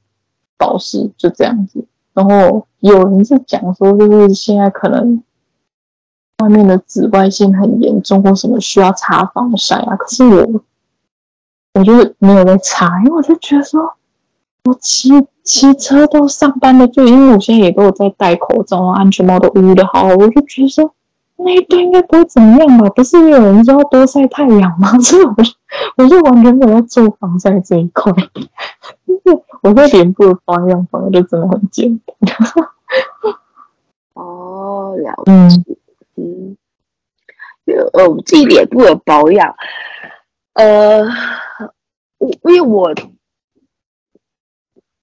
[0.56, 1.84] 保湿，就这样子。
[2.12, 5.20] 然后有人是讲说，就是现在可能
[6.38, 9.96] 外面的紫外线很严重，或什么需要擦防晒啊。
[9.96, 10.60] 可是我，
[11.74, 13.94] 我就是没有在擦，因为我就觉得说，
[14.66, 15.10] 我骑
[15.42, 20.94] 骑车都上班的，就因为我现在也都有在戴口罩啊，安全帽都捂得好，我就觉得说，
[21.38, 22.88] 那一段应该不会怎么样吧？
[22.90, 24.96] 不是有人说要多晒太阳吗？
[25.00, 25.42] 所以我就
[25.96, 28.12] 我就完全没有在做防晒这一块。
[29.62, 32.36] 我在脸部的保养方就真的很简单。
[34.14, 35.76] 哦，了解。
[36.16, 36.56] 嗯，
[37.92, 39.56] 呃，我自己脸部的保养，
[40.52, 41.02] 呃，
[42.18, 42.94] 我因为我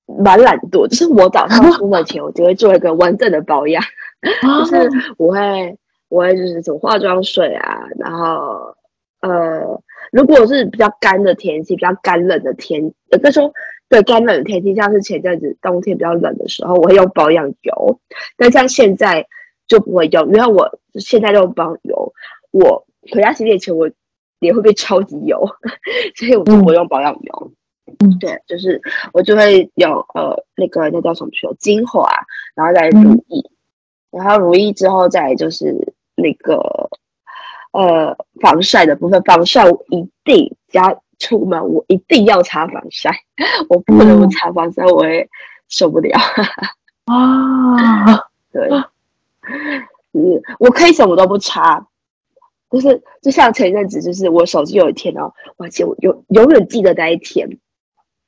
[0.05, 3.83] 蛮懒惰，就是我早上出门前，我就会做一个完整的保养，
[4.41, 8.75] 就是我会，我会就是从化妆水啊，然后
[9.21, 9.81] 呃，
[10.11, 13.51] 如果是比较干的天气，比较干冷的天，有的时候。
[13.91, 17.99] 对干冷的天气，像是前阵子冬天比较冷的时候，我会用保养油。
[18.37, 19.27] 但像现在
[19.67, 22.13] 就不会用，因为我现在用保养油，
[22.51, 23.91] 我回家洗脸前我
[24.39, 25.45] 脸会变超级油，
[26.15, 27.51] 所以我就不用保养油。
[27.99, 32.09] 嗯，对，就是我就会有呃那个那叫什么油精华，
[32.55, 33.43] 然后再乳液，
[34.09, 36.89] 然后乳液之后再就是那个
[37.71, 40.99] 呃防晒的部分，防晒我一定加。
[41.21, 43.11] 出门我一定要擦防晒，
[43.69, 45.29] 我不能不擦防晒，我也
[45.67, 46.17] 受不了。
[47.05, 48.67] 啊，对，
[50.13, 51.85] 嗯，我可以什么都不擦，
[52.71, 57.47] 就是就像前一阵子，就是我手机有一天哦，我记我永永远记得那一天，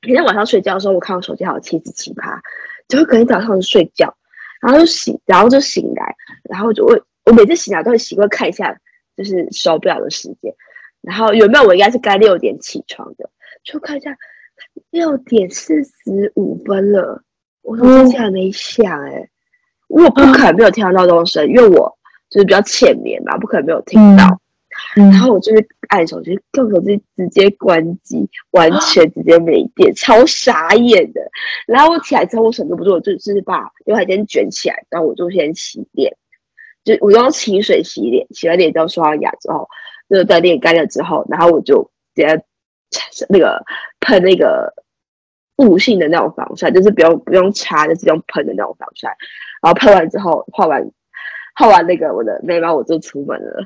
[0.03, 2.43] 每天晚上睡觉的时候，我看我手机还有七十七趴，
[2.87, 4.15] 就会隔天早上睡觉，
[4.61, 8.79] 然后就醒，然后就醒来，然后就我我每次醒来都会习惯看一下
[9.15, 10.53] 就是手表的时间。
[11.01, 13.29] 然后原本我应该是该六点起床的，
[13.63, 14.17] 就看一下
[14.89, 17.23] 六点四十五分了，
[17.61, 19.29] 我手机竟然没响哎、欸！
[19.87, 21.97] 我不可能没有听到闹钟声，因为我
[22.29, 24.39] 就是比较浅眠嘛，不可能没有听到。
[24.95, 31.21] 嗯、然后我就是按手机，用手机直接关机，完全直接没电，啊、超傻眼的。
[31.67, 36.15] 然后我起来之后，我什么都不做，我就是把刘海先卷起来，然后我就先洗脸，
[36.83, 39.67] 就我用清水洗脸，洗完脸之后刷完牙之后，
[40.09, 42.43] 就在脸干了之后，然后我就直接
[43.29, 43.63] 那个
[43.99, 44.73] 喷那个
[45.57, 49.15] 雾性的那种防晒，就是不用不用擦，就是用喷的那种防晒。
[49.61, 50.91] 然后喷完之后，画完
[51.55, 53.65] 画完那个我的眉毛，我就出门了。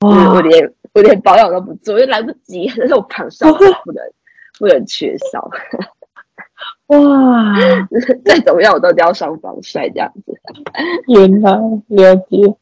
[0.00, 3.46] 哇我连我连保养都不做，因为来不及，但是我防晒
[3.84, 4.04] 不能
[4.58, 5.50] 不能缺少。
[6.88, 7.54] 哇，
[8.24, 10.38] 再怎么样我都要上防晒这样子。
[11.08, 11.52] 原来
[11.88, 12.56] 了解，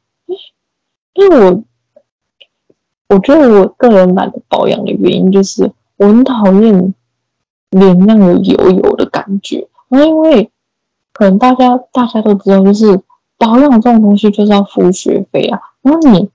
[1.15, 1.65] 因为我
[3.09, 6.95] 我觉得我个人懒得保养的原因就是我很讨厌
[7.71, 10.51] 脸上有油油的感觉，因为
[11.13, 13.01] 可能大家大家都知道，就是
[13.39, 16.31] 保养这种东西就是要付学费啊，然后你。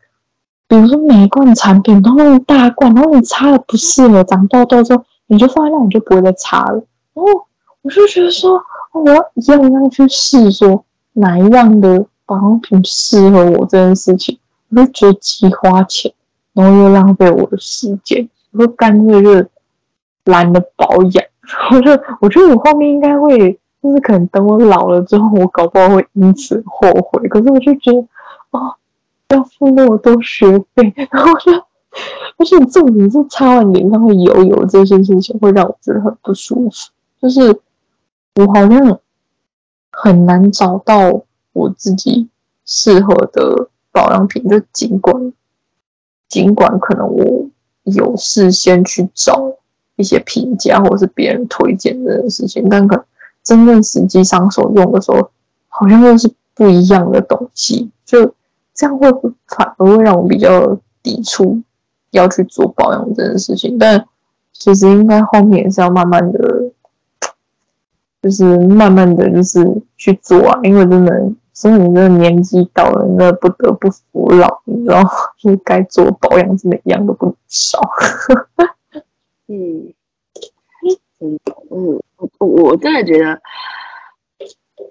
[0.70, 6.84] 比如说每一罐产品都那么大罐，然后你擦了不适合长痘痘之后，你就放在那，你就不会再擦了。
[7.14, 7.47] 然后
[7.88, 14.38] 我就觉得说，我要一样一样去试，说哪一样的保养品适合我这件事情，
[14.72, 16.12] 我就觉得既花钱，
[16.52, 19.48] 然后又浪费我的时间，我就干脆就
[20.26, 21.26] 懒得保养。
[21.72, 27.26] 我就我觉得我后面应该会，就是可能等我老了之后，我搞不好会因此后悔。
[27.30, 28.00] 可是我就觉得，
[28.52, 28.76] 哦。
[29.30, 31.52] 要付那么多学费，然后就，
[32.38, 36.92] 而且重点是擦完脸上会油油，这件事情会让我觉得很不舒服。
[37.22, 37.60] 就是
[38.38, 39.00] 我好像
[39.92, 41.22] 很难找到
[41.54, 42.30] 我自己
[42.66, 45.34] 适合的保养品，就尽管
[46.30, 47.50] 尽管可能我
[47.84, 49.54] 有事先去找
[49.96, 53.06] 一些评价或者是别人推荐这件事情，但可
[53.44, 55.32] 真正实际上手用的时候，
[55.68, 58.34] 好像又是不一样的东西，就。
[58.80, 59.12] 这样会
[59.48, 61.64] 反而会让我比较抵触
[62.12, 64.06] 要去做保养这件事情，但
[64.54, 66.57] 其实应该后面也是要慢慢的，
[68.22, 69.66] 就是慢慢的就是
[69.98, 75.04] 去做啊，因为真的，所以你这个年纪到了，那不得不服老，你知道，
[75.38, 77.80] 就是该做保养真的一样都不能少。
[79.48, 79.94] 嗯，
[81.20, 81.40] 嗯
[81.72, 82.02] 嗯，
[82.40, 83.42] 我我真的觉得。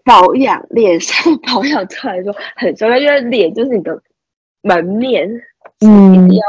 [0.04, 4.00] 保养脸上保养，出来说很重要，因为脸就是你的
[4.62, 5.28] 门面，
[5.80, 6.44] 嗯，一定要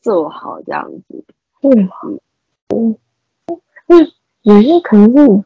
[0.00, 1.24] 做好这样子。
[1.62, 1.88] 嗯，
[2.68, 2.96] 嗯，
[3.88, 5.44] 嗯，有些可能是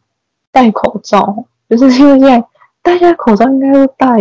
[0.59, 2.44] 戴口罩，就是因为现在
[2.83, 4.18] 大家口罩应该都戴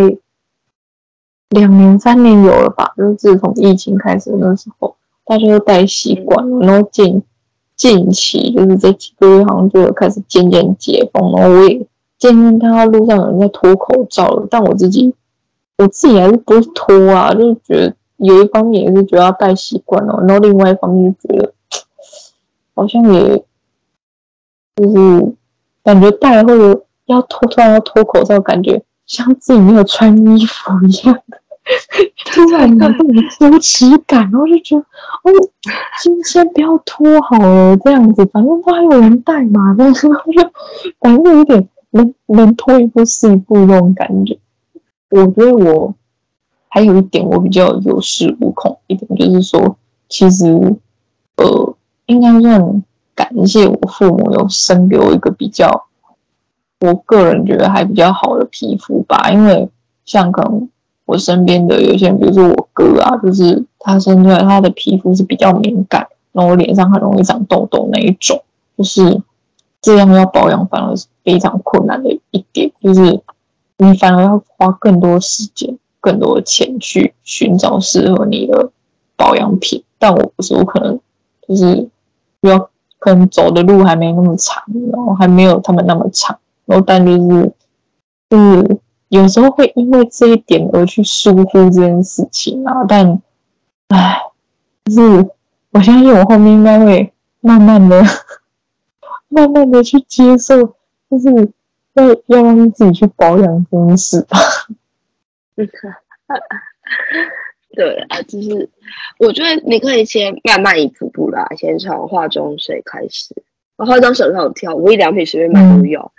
[1.50, 2.94] 两年、三年有了吧？
[2.96, 4.96] 就是自从疫情开始的那时候，
[5.26, 7.24] 大家都戴习惯了，然后近
[7.76, 11.88] 近期就是这几个月好像就有开始渐渐解封，然后我也。
[12.20, 15.14] 渐渐看到路上有人在脱口罩了，但我自己，
[15.78, 21.54] 我自己还是不会脱啊，就是觉得有一方面也是觉得要戴习惯了，然后另外一方面就觉得
[22.74, 23.46] 好像也，
[24.76, 25.36] 就是
[25.88, 31.18] 感觉戴了或者要脱突然要脱口罩，感觉像自己没有穿衣服一样，
[32.26, 35.32] 突然有那种羞耻感，然后就觉得哦，
[36.04, 40.14] 今天不要脱好了，这样子，反正都还有人戴嘛，但是就
[41.00, 41.70] 反正有点。
[41.92, 44.38] 能能脱一步是一步那种感觉，
[45.10, 45.96] 我觉得我
[46.68, 49.78] 还有一点我比较有恃无恐一点，就是说，
[50.10, 50.46] 其实
[51.38, 51.76] 呃，
[52.08, 52.84] 应该算
[53.18, 55.88] 感谢我父母有生给我一个比较，
[56.80, 59.30] 我个人觉得还比较好的皮肤吧。
[59.32, 59.68] 因为
[60.06, 60.70] 像可能
[61.04, 68.42] 我身边的有些人，比如说我哥啊，就是他生出来他的皮肤是比较敏感，然后我脸上很容易长痘痘那一种，
[68.78, 69.22] 就是。
[69.80, 73.22] 这样要保养反而是非常困难的一点，就是
[73.78, 78.72] 你反而要花更多时间、更多的钱去寻找适合你的
[79.16, 79.84] 保养品。
[80.00, 81.00] 但我不是，我可能
[81.48, 81.88] 就是
[82.42, 82.70] 要
[83.00, 87.52] 可能走的路还没那么长，然后还没有他们那么长，然后但就是
[88.30, 88.78] 就是
[89.10, 92.84] 有时候会因为这一点而去疏忽这件事情啊。
[92.88, 93.22] 但
[93.90, 94.20] 唉，
[94.86, 95.30] 就是
[95.72, 98.04] 我相信我后面应该会慢慢的。
[99.30, 100.56] 慢慢的去接受，
[101.12, 101.52] 就是
[101.94, 104.40] 要要让自己去保养这件事吧。
[107.78, 108.72] 对啊，就是
[109.20, 113.36] 我觉得你可以先慢慢一步步来，先从化妆水开始。
[113.76, 116.00] 我化妆水很好挑，无印良品随便买都有。
[116.02, 116.12] 嗯、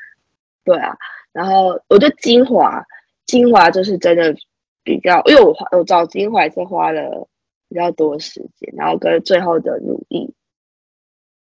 [0.65, 0.97] 对啊，
[1.33, 2.87] 然后我觉得精华，
[3.27, 4.37] 精华就是真的
[4.85, 7.27] 比较，因为我花我找精华是花了
[7.69, 10.31] 比较多时间，然后跟最后的乳液，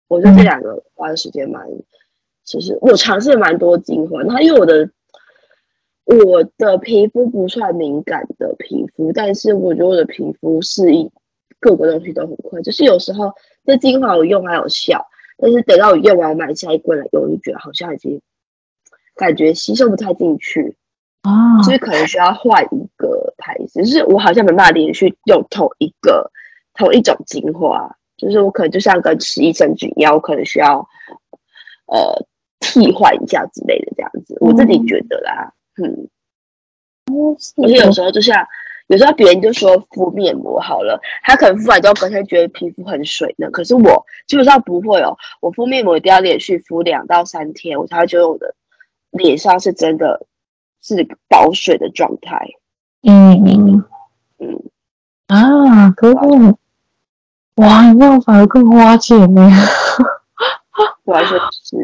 [0.09, 1.65] 我觉得这两个花的时间蛮，
[2.43, 4.89] 其实我尝试了蛮多精华，然后因为我的
[6.05, 11.11] 我的皮肤不算敏感的皮肤，但是我觉得我的皮肤适应
[11.59, 13.33] 各个东西都很快，就是有时候
[13.65, 15.05] 这精华我用还有效，
[15.37, 18.21] 但是等到我用完我买下一罐来用，我就觉得好像已经
[19.15, 20.75] 感觉吸收不太进去。
[21.21, 26.31] 啊，所以可能需要换一个牌子，就是我好像没办法连续用同一个
[26.73, 30.79] 同一种精华，就是我可能就像跟吃益生菌一样，我可能需要
[31.85, 32.25] 呃
[32.59, 36.09] 替换一下之类的这样子，我自己觉得啦，嗯，
[37.63, 38.47] 而且有时候就像
[38.87, 48.55] 有时候别人就说敷面膜好了，他可能敷完之后隔天觉得皮肤很水嫩，可是我基本上不会哦，我敷面膜一定要连续敷两到三天，我才会觉得我的
[49.11, 50.25] 脸上是真的。
[50.83, 52.55] 是保水的状态，
[53.03, 53.85] 嗯嗯。
[54.39, 54.63] 嗯。
[55.27, 56.15] 啊，可是
[57.57, 59.47] 哇，那反而更花钱呢，
[61.03, 61.80] 完全是，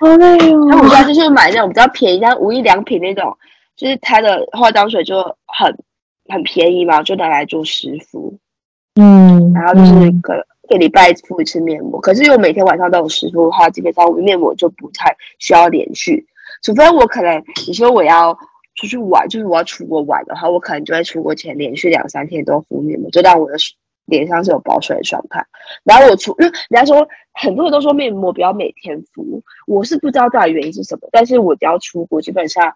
[0.00, 0.66] 好累哦。
[0.68, 3.36] 那我家就是买那种比较便宜，像无印良品那种，
[3.76, 5.76] 就是它的化妆水就很
[6.28, 8.38] 很便宜嘛，就拿来做湿敷，
[8.94, 12.00] 嗯，然后就是一个一个礼拜敷一次面膜。
[12.00, 16.26] 可是因为我每天晚上都有湿敷的话，基本上我的面膜就不太需要连续。
[16.62, 18.36] 除非我可能你说我要
[18.74, 23.56] 出去玩，就是我要出国玩的话，我可能就会出国前连续两三天都敷面膜，就让我的
[24.08, 25.46] 脸上是有保水的状态。
[25.84, 31.08] 然后我出，因为人家说很多人都说面膜不要每天敷，我是不知道到底原因是什么。
[31.12, 32.74] 但是我只要出国，基本上，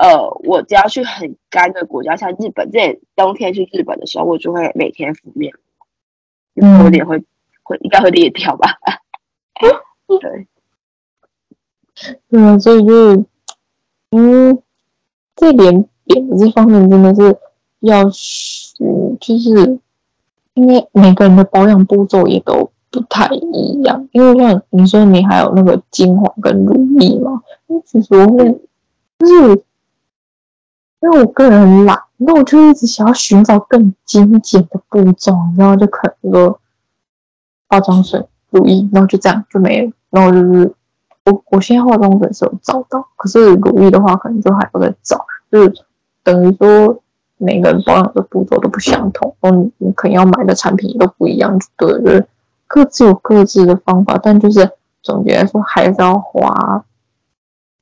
[0.00, 5.54] 呃，我只要去很干的国家，像日本，这冬天去日本的时候，我就会每天敷面
[6.54, 7.24] 膜，因为我脸会
[7.62, 8.78] 会应该会裂掉吧？
[10.20, 10.46] 对。
[12.30, 13.24] 对啊，所以就是，
[14.12, 14.62] 嗯，
[15.36, 17.38] 这脸脸的这方面真的是
[17.80, 19.78] 要，嗯，就是
[20.54, 24.08] 因为每个人的保养步骤也都不太一样。
[24.12, 28.50] 因为像你说你还有那个精华跟乳液嘛，那其实我会
[29.18, 29.64] 就是
[31.00, 36.60] 因为我个人很懒，那我就一直想要寻找更精简的步骤，然后就可能说
[37.68, 40.74] 化妆水、乳液，然后就这样就没了，然后就是。
[41.26, 45.22] 我我现在化妆水是有找到，可是乳液的话可能就还要再找，
[45.52, 45.74] 就是
[46.24, 47.02] 等于说
[47.40, 52.26] 每个人保养的步骤都不相同，嗯，你可能要买的产品都不一样，对，就是
[52.66, 54.70] 各自有各自的方法，但就是
[55.02, 56.84] 总结来说还是要花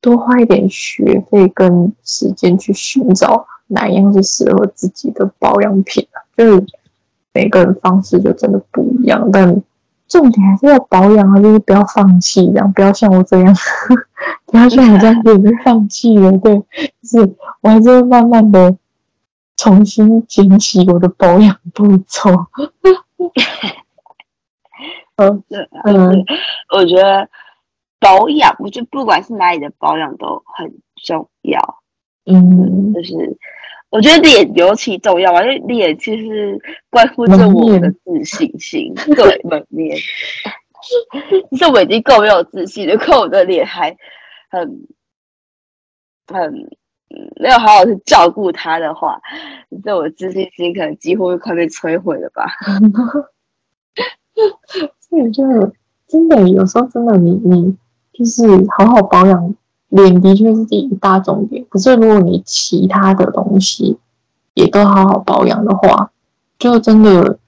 [0.00, 6.06] 多花一点学费跟时间去寻找哪一样是适合自己的保养品，
[6.36, 6.66] 就是
[7.34, 9.62] 每个人方式就真的不一样，但。
[10.08, 13.54] 重点还是要保养啊，就是不要放弃，这样不要像我这样，
[14.46, 16.32] 不要像我这样 子就放弃了。
[16.38, 16.64] 对，就
[17.02, 18.74] 是我还是会慢慢的
[19.58, 22.30] 重新捡起我的保养步骤。
[25.16, 25.44] 嗯，
[25.84, 26.24] 嗯，
[26.74, 27.28] 我觉得
[28.00, 31.60] 保养，我觉得不管是哪里的保养都很重要。
[32.24, 33.36] 嗯，就是。
[33.90, 38.92] 我觉得脸尤其重要吧，因为脸其实关乎着我们的自信心。
[38.94, 39.96] 面 对，门面。
[41.50, 43.96] 其实我已经够没有自信了，如果我的脸还
[44.50, 44.86] 很
[46.26, 46.68] 很
[47.40, 49.20] 没有好好去照顾它的话，
[49.84, 52.46] 这我自信心可能几乎快被摧毁了吧。
[55.00, 55.42] 所以就
[56.06, 57.76] 真的有时候真的你你
[58.12, 58.46] 就是
[58.76, 59.54] 好好保养。
[59.90, 63.96] 脸的确是第一大重点，可是如果你其他的东西
[64.52, 66.10] 也都好好保养的话，
[66.58, 67.38] 就真的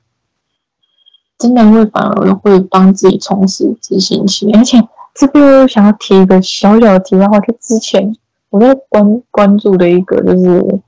[1.37, 4.57] 真的会反而会帮自己重拾自信心。
[4.57, 4.79] 而且
[5.13, 8.17] 这个想要提一个小小的题外话，就之前
[8.51, 10.80] 我在关关注的一个就是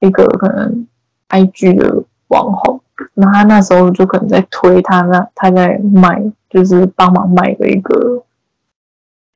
[0.00, 0.86] 一个可能
[1.28, 2.80] IG 的网红，
[3.14, 8.24] 那他那时候就可能在推他那他在卖，就是帮忙卖的一个，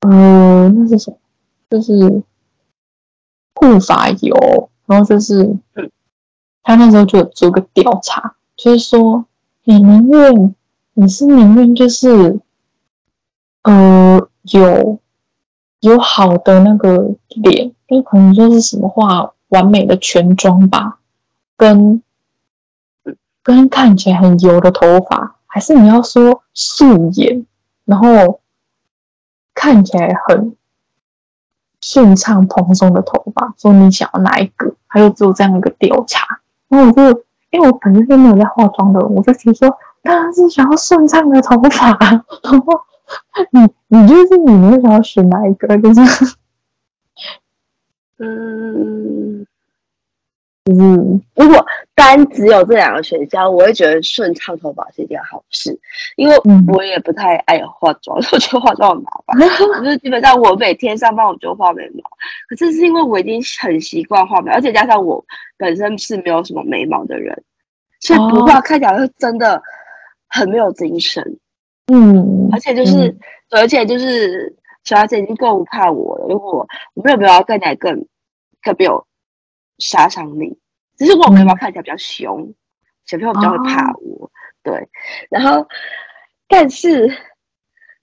[0.07, 1.17] 嗯，那是什么？
[1.71, 2.23] 就是
[3.55, 5.57] 护发油，然后就是
[6.63, 9.27] 他那时候就有做个调查，就是说
[9.65, 10.55] 你宁愿
[10.95, 12.41] 你是宁愿就是
[13.63, 14.99] 呃有
[15.81, 20.99] 有好的那个脸，就可能说是什么画完美的全妆吧，
[21.57, 22.03] 跟
[23.43, 27.47] 跟看起来很油的头发，还是你要说素颜，
[27.85, 28.41] 然后
[29.55, 30.55] 看起来很。
[31.81, 34.75] 顺畅蓬松的头发，说你想要哪一个？
[34.89, 41.91] 还有做这样一个调查，然后我就因为我本身是没有在化妆的，我就觉得说当然是想要顺畅的头发。
[42.43, 42.81] 然后
[43.53, 45.79] 你你就是你，你会想要选哪一个？
[45.79, 46.37] 就是
[48.21, 49.47] 嗯，
[50.65, 55.79] 嗯，如果单只有这两个选项，我会觉得顺烫头发是一件好事，
[56.17, 56.37] 因为
[56.73, 59.39] 我也不太爱化妆，嗯、 我觉得化妆很麻烦。
[59.85, 62.03] 就是基本上我每天上班我就画眉毛，
[62.49, 65.25] 可是是因为我已经很习惯画眉，而且加上我
[65.57, 67.45] 本身是没有什么眉毛的人，
[68.01, 69.63] 所以不画看起来会真的
[70.29, 71.39] 很没有精神。
[71.93, 73.19] 嗯，而且就是，嗯、
[73.51, 78.07] 而且就是小孩子已经够不怕我了，如果我没有眉毛，看起来更
[78.63, 79.07] 更没有
[79.79, 80.59] 杀伤力。
[80.97, 82.55] 只是我眉毛看起来比较凶，
[83.07, 84.31] 小朋友比较会怕我，哦、
[84.63, 84.89] 对。
[85.31, 85.67] 然后，
[86.49, 87.11] 但是，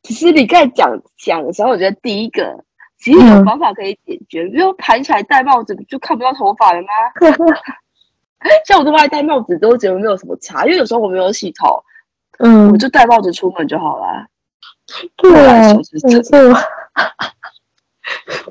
[0.02, 2.64] 其实你刚才讲讲的时候，我觉得第一个
[2.98, 6.88] 其实有方法可以解决，比如盘起来戴帽子就看不到头发了吗？
[8.66, 11.84] 像我都爱戴帽子，都觉得没有什么差，因为有时候我没有洗头，
[12.40, 14.26] 嗯，我就戴帽子出门就好了。
[15.18, 15.32] 对，
[16.04, 16.38] 没错。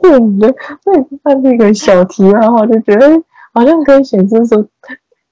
[0.03, 0.55] 对，我觉得
[0.85, 3.22] 那看这个小题的话，就觉得。
[3.57, 4.66] 好像可以显示说，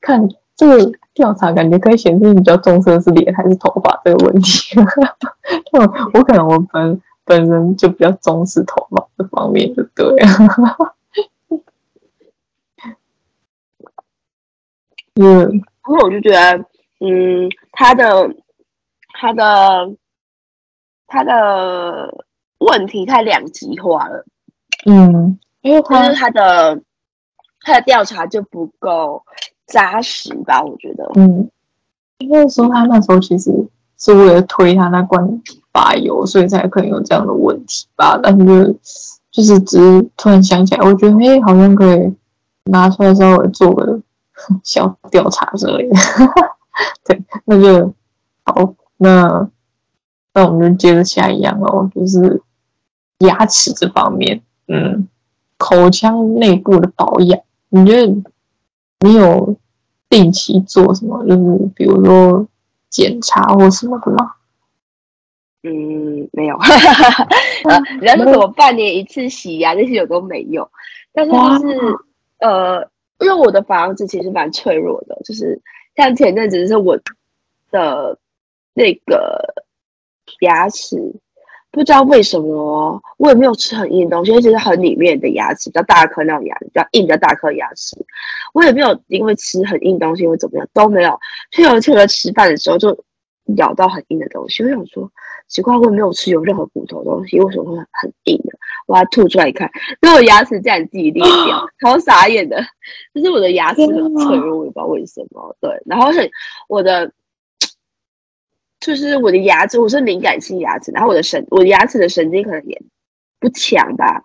[0.01, 4.79] 看这个调查，感觉可以显示你比较重视的是脸还是头发这个问题。
[5.73, 5.81] 我
[6.15, 10.95] 我可能我本本人就比较重视头发这方面，就对了。
[15.21, 16.65] 嗯，然后我就觉得，
[17.01, 18.33] 嗯，他的
[19.23, 19.95] 他的
[21.07, 22.27] 他的
[22.59, 24.25] 问题太两极化了。
[24.85, 26.83] 嗯，因为他是他的。
[27.65, 29.23] 他的调查就不够
[29.67, 30.61] 扎实吧？
[30.65, 31.49] 我觉得，嗯，
[32.19, 33.53] 因为说他那时候其实
[33.97, 35.41] 是为了推他那罐
[35.73, 38.19] 发油，所以才可能有这样的问题吧。
[38.21, 38.73] 但是就，
[39.31, 42.13] 就是只是突然想起来，我觉得哎，好像可以
[42.65, 44.01] 拿出来稍微做个
[44.65, 45.97] 小调查之类的。
[47.07, 47.95] 对，那就
[48.45, 49.51] 好，那
[50.33, 52.41] 那我们就接着下一样哦，就是
[53.19, 55.09] 牙齿这方面，嗯，
[55.57, 57.41] 口腔内部的保养。
[57.69, 58.07] 你觉得
[59.01, 59.57] 你有
[60.09, 61.25] 定期做什么？
[61.27, 62.47] 就是比如说
[62.89, 64.35] 检查或什么的吗？
[65.65, 66.57] 嗯，没有。
[67.69, 70.71] 呃，人家说什么半年一次洗牙，那些我都没有。
[71.13, 71.39] 但是就
[71.69, 71.79] 是
[72.39, 72.89] 呃，
[73.21, 75.61] 因为我的房子其实蛮脆弱的，就是
[75.97, 76.99] 像前阵子是我
[77.71, 78.19] 的
[78.75, 79.55] 那个
[80.41, 80.97] 牙齿。
[81.75, 87.97] 不知道为什么，我也没有吃很硬的东西，而且是很里面的牙齿，比较大颗那种牙，比较硬的大颗牙齿。
[88.53, 91.19] 我也没有因为吃很硬东西或怎么样都没有。
[91.51, 93.03] 就有一次我在吃饭的时候就
[93.57, 95.11] 咬到很硬的东西，我想说
[95.49, 98.59] 奇怪，我也没有吃有任何骨头的东西，为什么会很硬的？
[98.87, 99.71] 我还吐出来一看，
[100.03, 102.63] 因为我牙齿竟然自己裂掉， 超傻眼的。
[103.17, 105.57] 就是我的牙齿很脆弱，我也不知道为什么。
[105.59, 106.31] 对，然后是
[106.69, 107.11] 我的。
[108.83, 112.83] 就是我的牙齿，我是敏感性牙齿，然后我的神，我的牙齿的神经可能也
[113.39, 114.25] 不强吧，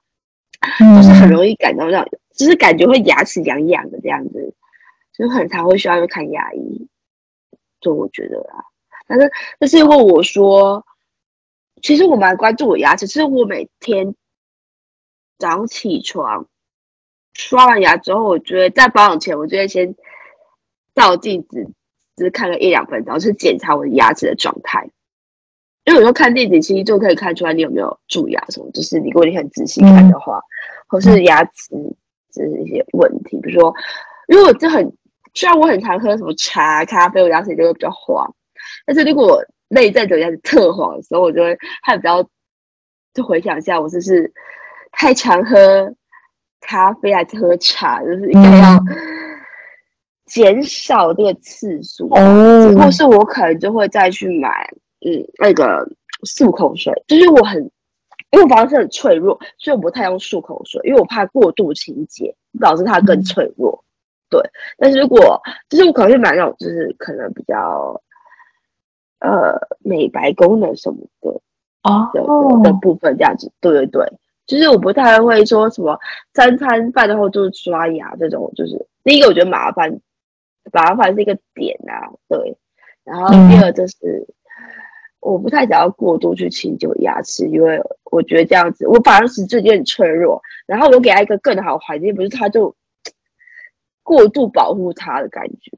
[0.96, 4.56] 就是很容易感到这样，就是感觉会牙齿痒痒的这样子，
[5.14, 6.88] 就很常会需要去看牙医。
[7.80, 8.66] 就我觉得啊，
[9.08, 10.84] 但是但是如果我说，
[11.84, 14.16] 其实我蛮关注我牙齿，其实我每天
[15.38, 16.48] 早上起床
[17.34, 19.96] 刷完牙之后，我觉得在保养前，我就会先
[20.96, 21.72] 照镜子。
[22.18, 24.90] 只是看个一两分钟，是检查我的牙齿的状态。
[25.86, 28.70] 因为有时候看电子其实就可以看出来你有没有蛀牙什么。
[28.74, 30.44] 就是你如果你很仔细看的话，嗯、
[30.88, 31.70] 或是牙齿
[32.34, 33.74] 就是一些问题，比如说，
[34.28, 34.92] 因为我这很
[35.34, 38.36] 虽然我很常喝什么茶、咖啡，我牙齿就会比较黄。
[38.86, 42.28] 但是如果内在的牙齿特黄的时候，我就会还比较
[43.14, 44.34] 就回想一下，我是不是
[44.92, 45.94] 太常喝
[46.60, 48.78] 咖啡还是喝茶，就是应该要。
[50.28, 54.70] 嗯减少这个次数，哦，或是我可能就会再去买，
[55.00, 55.90] 嗯，那个
[56.26, 57.64] 漱口水，就是我很，
[58.32, 63.82] 因为我房子很脆弱，所以我不太用漱口水，因为我怕过度清洁导致它更脆弱。
[63.82, 63.84] 嗯、
[64.32, 64.42] 对，
[64.78, 68.02] 但是如果就是我可能会买那种，就是可能比较，
[69.20, 71.40] 呃，美白功能什么的
[71.84, 73.50] 啊的、哦、的部分这样子。
[73.62, 74.14] 对对对，
[74.46, 75.98] 就是我不太会说什么
[76.34, 80.02] 三餐饭后就是刷牙这种，就是第一个我觉得麻烦。
[80.72, 82.58] 麻烦是一个点啊，对。
[83.04, 84.28] 然后第二就是，嗯、
[85.22, 90.42] 我不太想要过度去清洁牙齿，因为我觉得这样子，我反而使自己很脆弱。
[90.66, 92.76] 然后我给他一个更好的环境，不是他就
[94.04, 95.72] 过度保护他的感觉。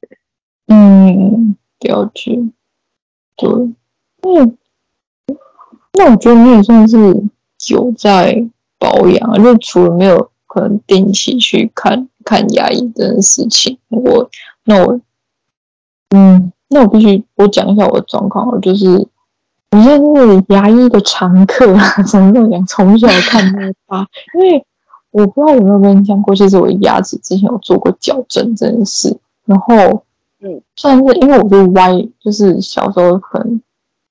[0.68, 2.40] 嗯，了解。
[3.38, 4.58] 对，嗯，
[5.94, 6.98] 那我觉得你也算是
[7.70, 8.48] 有在
[8.80, 14.30] 保养，就除了没有可能定期去看看牙医这件事情，我。
[14.65, 14.99] 那我，
[16.09, 19.07] 嗯，那我必须我讲一下我的状况，就是
[19.72, 22.65] 我现在是牙医的常客啊，怎么讲？
[22.67, 24.63] 从小看到大， 因为
[25.09, 30.03] 我不知道有没有跟你讲过，其实我的牙齿之前有做过矫正这件事，然后
[30.41, 33.59] 嗯，算是因为我是歪，就是小时候可能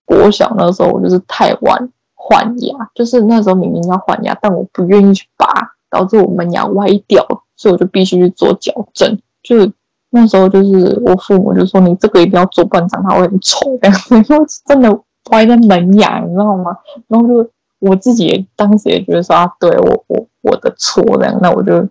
[0.05, 5.47] 国小那时候我就是太晚换牙，就是那时候明明要换牙，但我不愿意去拔，
[5.89, 7.25] 导致我门牙歪掉，
[7.59, 9.19] 所以我就必须去做矫正。
[9.43, 9.71] 就是
[10.11, 15.01] 那时候就是我父母就说，你这个一定要做，不然长他会很丑这样子， 因为真的
[15.31, 16.79] 歪在门牙，你知道吗？
[17.09, 21.87] 然后就我自己也当时也觉得说啊，对我我我的错这样，那我就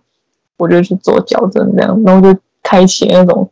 [0.56, 3.48] 我就去做矫正这样，然后就开启那种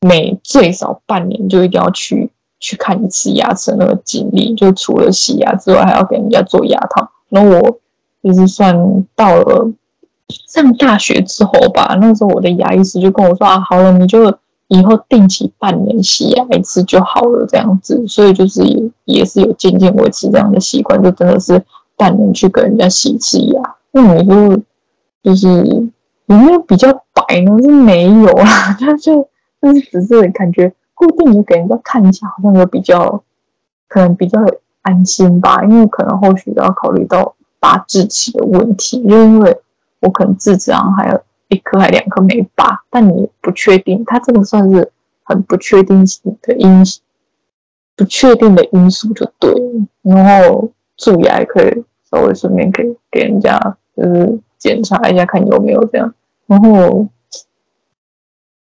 [0.00, 2.30] 每最少半年就一定要去
[2.60, 7.10] 去看一次牙齿那个经历，就除了洗牙之外，还要给人家做牙套。
[7.28, 7.78] 然后我
[8.22, 9.72] 就是算到了。
[10.48, 18.06] 上大学之后吧，那时候我的牙医师就跟我说啊，好了，你就以后定期半年洗牙一次就好了，这样子。
[18.06, 21.62] 所以就是也也是有渐渐维持这样的习惯，就真的是
[21.96, 23.62] 半年去跟人家洗一次牙。
[23.90, 24.62] 那你就
[25.22, 25.48] 就是
[26.26, 27.62] 有没有比较白呢？
[27.62, 29.28] 是没有啊，就就
[29.60, 33.22] 就是只是感觉固定的给人家看一下，好像有比较
[33.88, 34.38] 可能比较
[34.80, 39.58] 安心吧，因为可能后续都要考虑到拔智齿的问题，因为。
[40.02, 44.90] 我可能智齿上还有一颗还两颗没拔，但你不确定，它这个算是
[45.22, 46.84] 很不确定性的因，
[47.94, 49.86] 不确定的因素就对了。
[50.02, 56.12] 然后蛀牙也可以稍微顺便给给人家就是检查一下，看有没有这样。
[56.46, 57.06] 然后，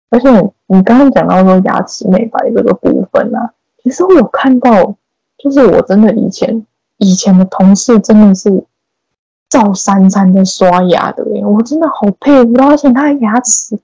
[0.09, 0.27] 而且
[0.65, 3.53] 你刚刚讲到说牙齿美白这个部分啊，
[3.83, 4.95] 其实我有看到，
[5.37, 6.65] 就是我真的以前
[6.97, 8.65] 以前的同事真的是。
[9.49, 13.79] 照三餐在刷牙的，我真的好佩服，而且他的牙齿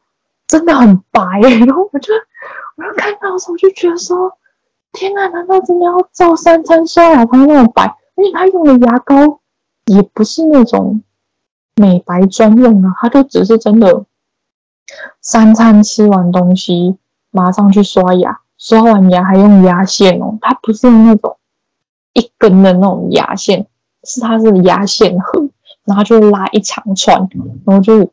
[0.47, 1.21] 真的很白，
[1.65, 2.13] 然后我就
[2.77, 4.37] 我就看到的时候，我就觉得说，
[4.93, 7.83] 天呐，难道真的要照三餐刷牙才那么白？
[8.15, 9.39] 而且他用的牙膏
[9.85, 11.01] 也不是那种
[11.75, 14.05] 美白专用啊，他就只是真的
[15.19, 16.97] 三餐吃完东西
[17.31, 21.37] 马上去刷牙，刷完牙还用牙线哦，他不是那种
[22.13, 23.65] 一根的那种牙线，
[24.03, 25.49] 是他是牙线盒。
[25.85, 27.29] 然后就拉一长串，
[27.63, 28.03] 然后就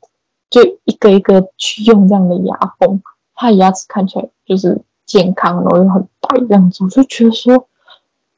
[0.51, 3.01] 就一个一个去用这样的牙缝，
[3.35, 7.67] 他牙齿看起来就是健康，然后又很白这样子，我就觉得说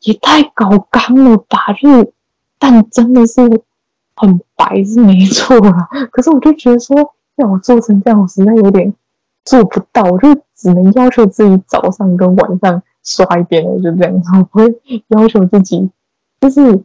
[0.02, 2.12] 也太搞刚了吧，就是
[2.60, 3.42] 但真的是
[4.14, 8.94] 很白是没错啦， 可是我就觉得说要我做成这样，我实在有点
[9.44, 15.90] 做不到，我就只能要求自己早上跟晚上刷一遍了，就这样子，我会要求自己，
[16.40, 16.84] 就是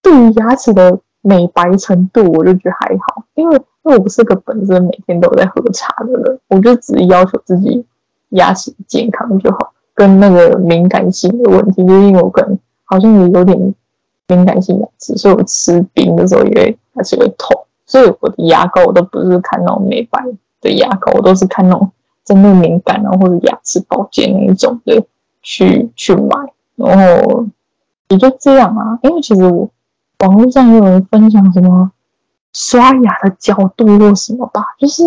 [0.00, 1.00] 对于牙齿的。
[1.22, 7.84] 美白程度我就觉得还好，因为因为我不是个本身每天都在喝茶的人，我就只要求自己
[8.30, 13.74] 牙齿健康就好，跟那个敏感性的问题，就因为我可能好像也有点
[14.28, 20.24] 敏感性牙齿，所以我吃冰的时候也会还是会痛，所以我的牙膏我都不是看那种美白
[20.62, 21.90] 的牙膏，我都是看那种
[22.24, 25.02] 针对敏感啊或者牙齿保健那一种的
[25.42, 27.46] 去去买，然后
[28.08, 29.68] 也就这样啊，因为其实我。
[30.20, 31.92] 网络上有人分享什么
[32.52, 35.02] 刷牙的角度或什么吧，就是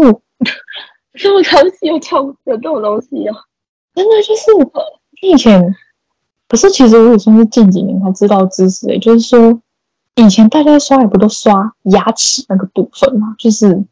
[1.14, 3.36] 这么东西有这有这种东西啊？
[3.93, 4.51] 真的就是
[5.22, 5.76] 以前，
[6.47, 9.61] 可是其实我也算是近几年才知道知识诶，就是说
[10.16, 13.84] 以前大家刷牙不都刷牙齿那个部分嘛，就是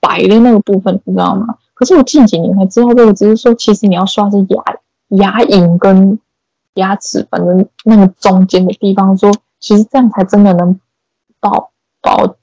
[0.00, 1.58] 白的那个部分，你知道吗？
[1.74, 4.64] 可是我近几年才知道这个，只是说其实你要刷是牙
[5.08, 6.18] 牙龈跟
[6.74, 9.30] 牙齿，反正那个中间的地方说。
[9.60, 10.80] 其实这样才真的能
[11.38, 12.34] 保保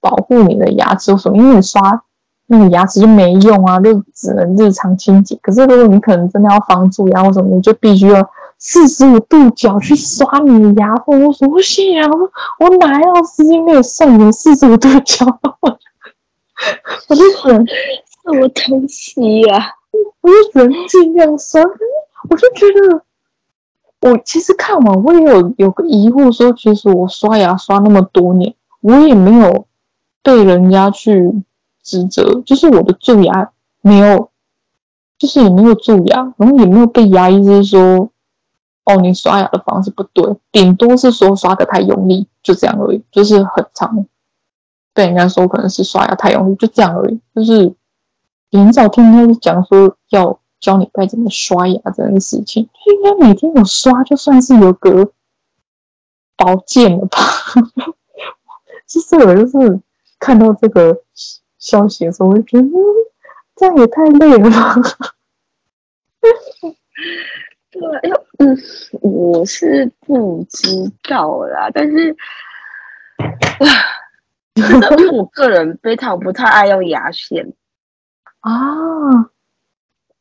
[0.00, 1.36] 保护你的牙齿，为什么？
[1.36, 2.02] 因为你刷
[2.46, 5.36] 那个牙齿就没用啊，就只能日常清洁。
[5.42, 11.26] 可是如果你可能真的要防蛀牙或什么，你就必须要四十五度角去刷你的牙缝。
[11.26, 15.26] 我说不行啊，我我哪有时间没有送你四十五度角？
[17.08, 19.66] 我就很什么东西呀、啊？
[20.20, 21.60] 我就只能尽量刷，
[22.30, 23.02] 我就觉得。
[24.00, 29.66] 我其实看完，我也有有个疑惑，说其实我刷牙刷那么多年，我也没有
[30.22, 31.42] 被人家去
[31.82, 34.30] 指责，就是我的蛀牙没有，
[35.18, 38.10] 就是也没有蛀牙，然后也没有被牙医是说，
[38.84, 44.06] 哦，你刷牙的方式不对，顶多是说刷得太用力，就这样而已，就是很长
[44.94, 47.74] 被人家说可能是刷牙太用力，就这样而已，就是
[48.52, 50.38] 很少听他讲说要。
[50.60, 55.12] 教你该怎么刷牙这件事情，应该每天有刷，就算是有个
[56.36, 57.18] 保健了吧。
[58.86, 59.80] 其实我就是
[60.18, 61.02] 看到这个
[61.58, 62.72] 消息的时候，我就觉得，嗯，
[63.54, 64.74] 这样也太累了吧。
[67.70, 67.80] 对，
[68.38, 68.56] 嗯，
[69.02, 72.16] 我是不知道啦，但是，
[74.54, 77.52] 因为我个人非常不太爱用牙线
[78.40, 79.30] 啊。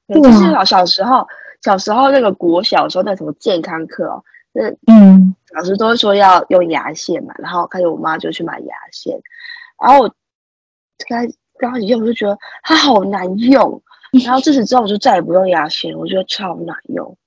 [0.07, 1.27] 就是小小时候，
[1.61, 9.19] 小时候那个国小时候那什么健康课哦，那嗯，老师都会说要用牙线嘛，然后开始我妈就去买牙线，
[9.81, 10.09] 然后我
[11.07, 11.27] 刚
[11.59, 13.81] 刚开始用我就觉得它好难用，
[14.25, 17.17] 然后自此之后我就再也不用牙线，我觉得超难用，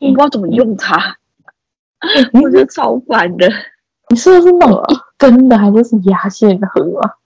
[0.00, 1.16] 我不知道怎么用它，
[2.32, 3.48] 我觉得超烦的。
[4.10, 7.16] 你说的是那种一根的，还是是牙线盒啊？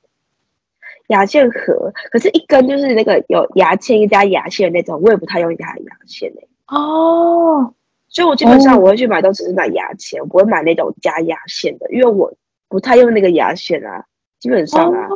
[1.08, 6.76] 牙线盒，可是一根就是那个有牙签加牙线的那种，我也不太用牙牙线诶、欸。
[6.76, 7.72] 哦，
[8.08, 12.32] 所以我基本上我会去买都只是买牙签，我不会买那种加牙线的，因为我
[12.68, 14.04] 不太用那个牙线啊。
[14.38, 15.08] 基本上啊，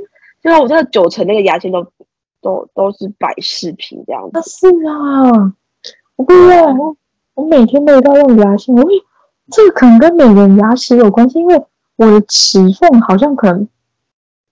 [0.43, 1.87] 就、哦、我这个九成那个牙签都
[2.41, 4.41] 都都是摆饰品这样子。
[4.49, 5.55] 是啊，
[6.17, 6.97] 我不会，我
[7.35, 8.83] 我每天都要用牙线，我
[9.51, 11.63] 这个可能跟每个人牙齿有关系，因为
[11.97, 13.69] 我的齿缝好像可能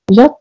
[0.04, 0.39] 比较。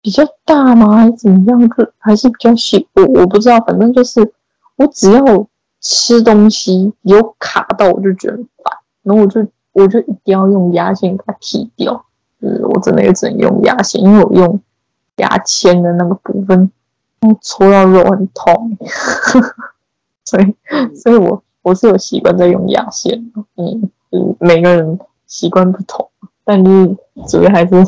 [0.00, 0.96] 比较大吗？
[0.96, 1.68] 还是怎么样？
[1.68, 2.86] 就还是比较细？
[2.94, 4.32] 我我不知道，反正就是
[4.76, 5.46] 我只要
[5.80, 8.72] 吃东西有卡到，我就觉得很烦，
[9.02, 12.04] 然后我就我就一定要用牙线给它剔掉。
[12.40, 14.60] 就是我真的也只能用牙线，因为我用
[15.16, 16.70] 牙签的那个部分，
[17.42, 18.78] 戳到肉很痛，
[20.24, 20.54] 所以
[20.94, 23.32] 所以我我是有习惯在用牙线。
[23.56, 26.08] 嗯，就是每个人习惯不同，
[26.44, 26.96] 但是
[27.28, 27.84] 主要还是。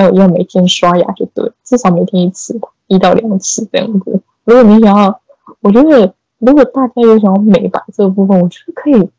[0.00, 4.20] 要要每天刷牙就对，至少每天一次吧，一到两次这样子。
[4.44, 5.20] 如果你想要，
[5.60, 9.10] 我觉得如果大家有想要美白这个部分，我觉得可以，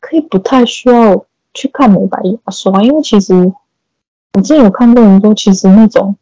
[0.00, 3.52] 可以不太需要去看美白牙刷，因为其实
[4.34, 6.16] 我之前有看过人说，其实那种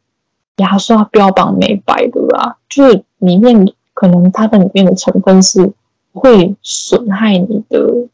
[0.56, 5.72] 牙刷标榜美白的啊，就是里面可能它的里面的成分是
[6.12, 8.08] 会损害你的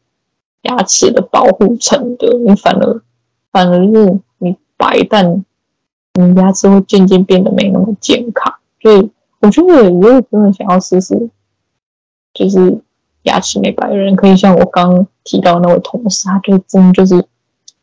[0.63, 3.01] 牙齿的保护层的，你反而
[3.51, 4.55] 反而是你。
[4.77, 5.43] 白，但
[6.13, 11.29] 你牙齿会渐渐变得没那么健康，所以我觉得如果真的想要试试，
[12.33, 12.79] 就是
[13.23, 17.25] 牙齿美白的人，可以像我刚刚提到那位同事，他就真的就是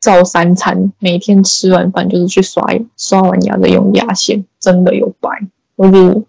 [0.01, 5.31] 照三餐，每天吃完饭就是去刷牙，刷完牙再用牙线，真的有白。
[5.77, 6.23] 我觉得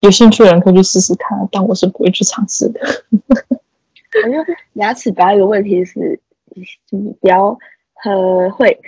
[0.00, 2.80] 有兴趣的人可以去试试看，但我是不会去尝试的。
[4.24, 4.44] 我觉得
[4.74, 6.20] 牙齿白有个问题是，
[6.90, 7.58] 你比较
[8.04, 8.78] 呃会。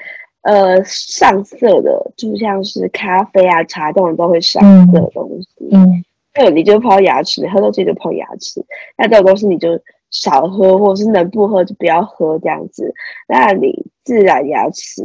[0.45, 5.49] 呃，上色的就像是咖啡啊、茶这种都会上色的东西。
[5.73, 8.63] 嗯，还有你就泡牙齿，你喝东西就泡牙齿。
[8.99, 9.81] 那这种东西你就
[10.11, 12.95] 少喝，或者是能不喝就不要喝这样子。
[13.27, 15.03] 那你自然牙齿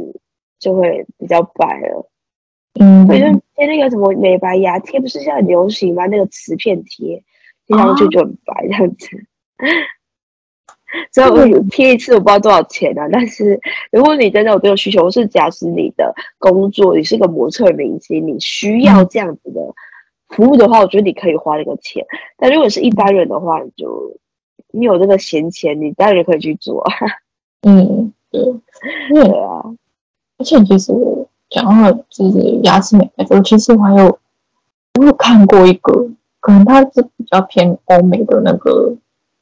[0.60, 2.12] 就会比较白了。
[2.78, 3.26] 嗯，所以就
[3.56, 6.06] 贴那个什么美白牙贴，不是现在很流行吗？
[6.08, 7.24] 那个瓷片贴，
[7.66, 9.08] 贴上去就很白这样子。
[9.58, 9.66] 啊
[11.14, 13.60] 所以我贴一次我不知道多少钱啊，但是
[13.92, 19.62] 如果你真的有这个需求，是假使你的工作你是个模特明星，你需要这样子的
[20.30, 22.04] 服务的话，我觉得你可以花那个钱。
[22.38, 24.18] 但如果是一般人的话，你就
[24.72, 26.84] 你有这个闲钱，你当然可以去做。
[27.62, 28.42] 嗯，对，
[29.10, 29.62] 对啊。
[30.40, 34.20] 而且其实我讲到就是牙齿美白，我其实我还有
[35.00, 36.10] 我有看过一个，
[36.40, 38.96] 可能它是比较偏欧美的那个。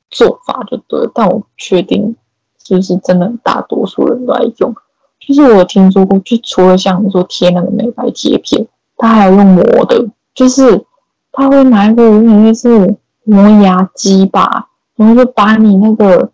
[0.09, 2.15] 做法就对，但我不确定
[2.63, 4.73] 是不是真的大多数人都在用。
[5.19, 10.85] 就是我听说过，就除了像你说贴那个美白贴片，他还有用磨的，就是
[11.31, 12.95] 他会拿一个有点类似
[13.25, 16.31] 磨牙机吧，然后就把你那个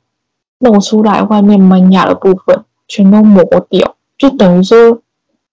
[0.59, 5.01] 露出来外面门牙的部分全都磨掉，就等于说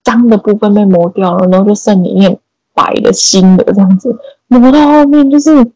[0.03, 2.37] 脏的部分被磨掉了，然后就剩里面
[2.73, 4.15] 白的新的这样子，
[4.47, 5.71] 磨到后面就是。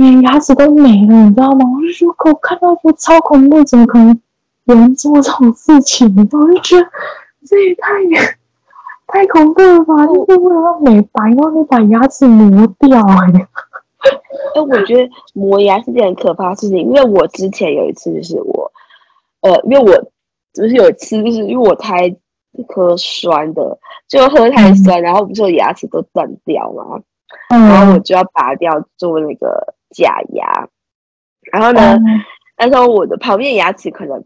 [0.00, 1.60] 连牙齿都没了，你知道吗？
[1.76, 4.18] 我就说，我看到就超恐怖，怎么可能
[4.64, 6.08] 有人做这种事情？
[6.16, 6.86] 我就觉得
[7.46, 7.90] 这也太
[9.06, 10.06] 太恐怖了吧！
[10.06, 13.48] 就是为了让美白，然后你把牙齿磨掉哎、欸！
[14.56, 18.72] 哎，我觉得磨牙是件很可怕的事情，因为我之前有一次就是我，
[19.42, 19.92] 呃，因为我
[20.54, 22.16] 就是有一次就是因为我太
[22.68, 23.78] 喝酸的，
[24.08, 27.00] 就喝太酸，嗯、然后不是我牙齿都断掉嘛，
[27.50, 29.74] 嗯、然后我就要拔掉做那个。
[29.90, 30.68] 假牙，
[31.52, 31.98] 然后呢，
[32.56, 34.24] 那时候我的旁边牙齿可能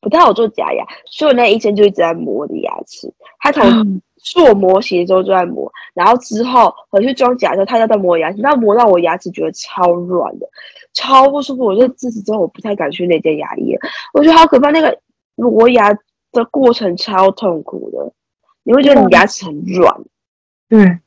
[0.00, 3.12] 不太好做假牙，所以我那医生就一直在磨我的牙齿。
[3.38, 10.48] 他从做模型的时候就在磨，然后之后回去装假的时候，他又在磨牙齿，那磨到我牙齿觉得超软的，
[10.92, 11.64] 超不舒服。
[11.64, 13.76] 我就自此之后我不太敢去那间牙医，
[14.12, 14.70] 我觉得好可怕。
[14.70, 15.00] 那个
[15.36, 15.92] 磨牙
[16.32, 18.12] 的过程超痛苦的，
[18.64, 20.02] 你会觉得你牙齿很软。
[20.68, 20.98] 对，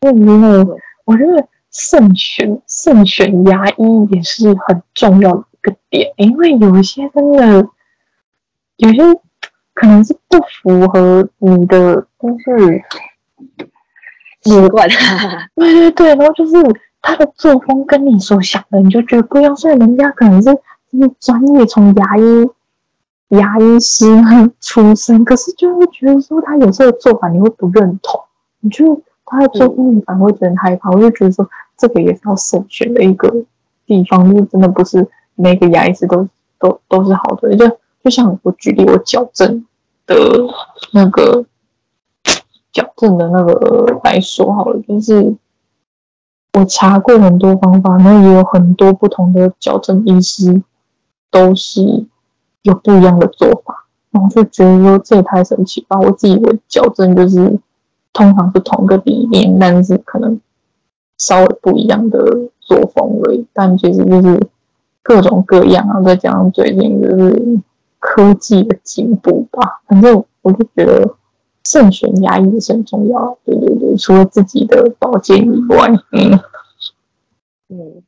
[0.00, 1.48] 我没有我觉得。
[1.78, 3.74] 慎选慎选牙医
[4.10, 7.68] 也是很重要的一个点，因为有一些真的，
[8.76, 9.02] 有些
[9.74, 12.82] 可能是不符合你的，就是
[14.40, 14.88] 习惯。
[15.54, 16.54] 对对对，然后就是
[17.02, 19.54] 他的作风跟你所想的，你就觉得不一样。
[19.54, 20.54] 所以人家可能是
[20.90, 22.50] 就是专业从牙医
[23.28, 24.06] 牙医师
[24.62, 28.18] 出身，可是就会觉得说他有时候做法你会不认同，
[28.60, 30.90] 你就他的作风你反而会觉得很害怕。
[30.90, 31.46] 我就觉得说
[31.76, 33.44] 这个也是要慎选的一个
[33.86, 37.54] 地方，就是真的不是每个牙医师都都都是好的。
[37.56, 37.68] 就
[38.02, 39.66] 就像我举例，我矫正
[40.06, 40.16] 的
[40.92, 41.44] 那个
[42.72, 45.34] 矫正的那个来说好了，就是
[46.52, 50.62] 我查过很多方法，然后也有很多不同的矫正医师
[51.30, 52.06] 都是
[52.62, 55.98] 有不一样的做法，然后就觉得说这也太神奇吧！
[56.00, 57.58] 我自己以为矫正就是
[58.12, 60.40] 通常是同个理念，但是可能
[61.18, 62.18] 稍微不一样的
[62.60, 64.40] 作风而已，但其实就是
[65.02, 67.60] 各种各样啊，再加上最近就是。
[67.98, 71.16] 科技的进步吧，反正我就觉得
[71.64, 73.36] 慎选牙医是很重要。
[73.44, 76.38] 对对对，除了自己的保健以外，嗯
[77.68, 78.02] 嗯，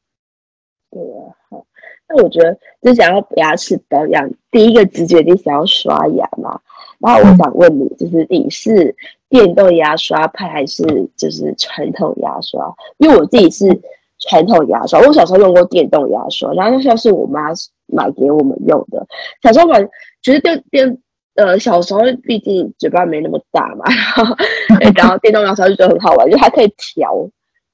[0.90, 1.34] 对啊。
[1.50, 1.64] 好，
[2.08, 6.60] 那我觉得就想要牙齿保养，第一个直觉你想要刷牙嘛。
[6.98, 8.94] 然后我想问你，就是你是
[9.28, 10.84] 电动牙刷派还是
[11.16, 12.74] 就是传统牙刷？
[12.98, 13.80] 因为我自己是
[14.18, 17.48] 传统牙刷，我小时候用过电动牙刷，然后就像是我妈。
[17.90, 19.06] 买给我们用的，
[19.42, 19.88] 小时候玩，
[20.22, 20.98] 其实电电
[21.36, 23.86] 呃，小时候毕竟嘴巴没那么大嘛，
[24.68, 27.26] 然后 然后电动牙刷就觉得很好玩，就还可以调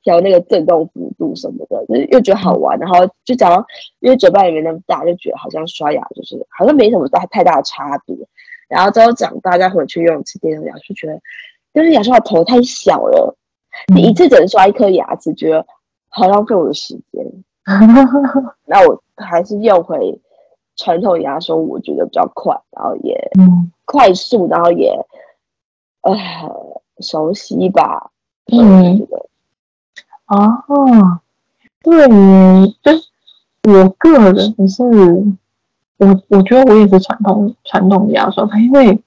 [0.04, 3.66] 调那个震动幅度什么的，就是又觉得好玩，然后就讲到，
[3.98, 8.14] 因为嘴巴也没那么大，就觉得好像刷牙就是好像没什么大太大的差别。
[8.74, 11.20] 然后之后长大再回去用一次电动牙刷，就觉得
[11.72, 13.36] 电动牙刷的头太小了，
[13.94, 15.64] 你一次只能刷一颗牙齿，觉得
[16.08, 17.24] 好浪费我的时间。
[18.66, 20.20] 那我还是用回
[20.74, 23.30] 传统牙刷，我觉得比较快，然后也
[23.84, 24.92] 快速，然后也
[26.02, 26.16] 呃
[26.98, 28.10] 熟悉吧。
[28.52, 29.06] 嗯，
[30.26, 31.20] 哦，
[31.80, 32.08] 对，
[32.82, 33.08] 就是
[33.62, 34.82] 我个人是，
[35.96, 39.00] 我我觉得我也是传统传统牙刷，因为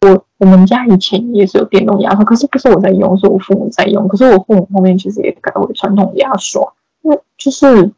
[0.00, 6.72] 我我们家以前也是有电动牙刷，可是不是我在用，是我父母在用，可是我父母后面其实也改为传统牙刷。
[7.02, 7.92] 那就是，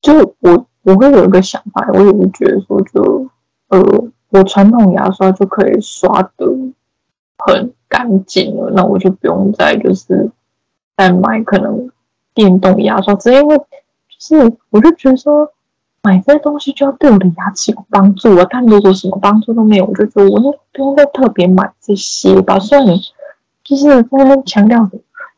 [0.00, 3.28] 就我我会有一个想法，我也会觉得说就，
[3.68, 3.80] 呃，
[4.30, 6.46] 我传统牙刷就可以刷得
[7.38, 10.30] 很干净了，那我就不用再就是
[10.96, 11.90] 再买可能
[12.34, 13.64] 电动牙刷，只因为就
[14.18, 15.52] 是我就觉得说
[16.02, 22.58] 买这些东西就要对我的牙齿有帮助啊，但如果什么帮助都没有，我就觉得我就不用再特别买这些吧。
[22.58, 23.00] 虽然你
[23.62, 24.90] 就是在那边强调。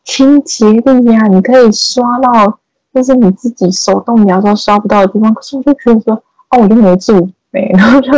[0.05, 2.59] 清洁力呀，你可以刷到，
[2.93, 5.33] 就是你自己手动牙刷刷不到的地方。
[5.33, 6.15] 可是我就觉得说，
[6.51, 8.11] 哦，我就没蛀没， 然后就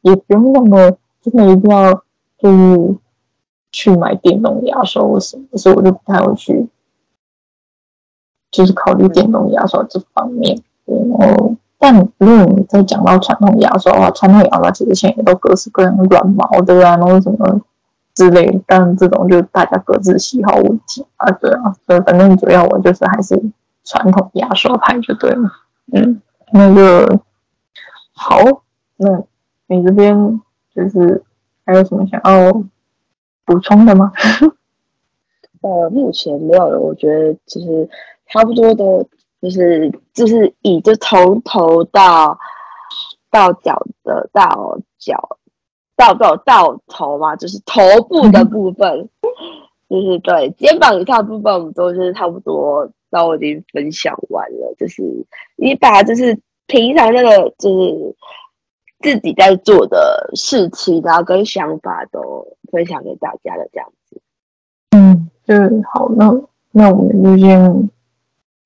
[0.00, 0.90] 也不用那么
[1.22, 2.02] 真的一定要
[2.36, 2.96] 就是
[3.70, 6.68] 去买电动牙刷或什么，所以我就不太会去，
[8.50, 10.60] 就是考虑电动牙刷这方面。
[10.84, 17.60] 然后，但如果你再讲到传统牙刷的话，传统牙刷其实现在也都各式各样的软毛的啊，然后什么。
[18.12, 23.40] 之类，但这种就是大家各自喜好问题啊，对啊，所以反正主要我就是还是
[23.84, 25.48] 传统牙刷派就对了。
[25.92, 26.20] 嗯，
[26.52, 27.20] 那个
[28.12, 28.36] 好，
[28.96, 29.22] 那
[29.68, 30.40] 你这边
[30.74, 31.22] 就是
[31.64, 32.52] 还有什么想要
[33.46, 34.12] 补充的吗？
[35.62, 37.88] 呃，目前没有了，我觉得其实
[38.26, 39.06] 差不多的，
[39.40, 42.38] 就是就是以就从头到
[43.30, 45.36] 到脚的到脚。
[45.96, 49.10] 到到到头嘛，就是头部的部分，
[49.86, 54.74] 就是对肩膀以上的部分，我们都是差不多都已经分享完了。
[54.78, 55.02] 就是
[55.56, 58.16] 你把就是平常那个就是
[59.00, 64.22] 自己在做的事情，然后跟想法都分享给大家的这样子。
[64.96, 66.32] 嗯，就是好，那
[66.70, 67.90] 那我们就先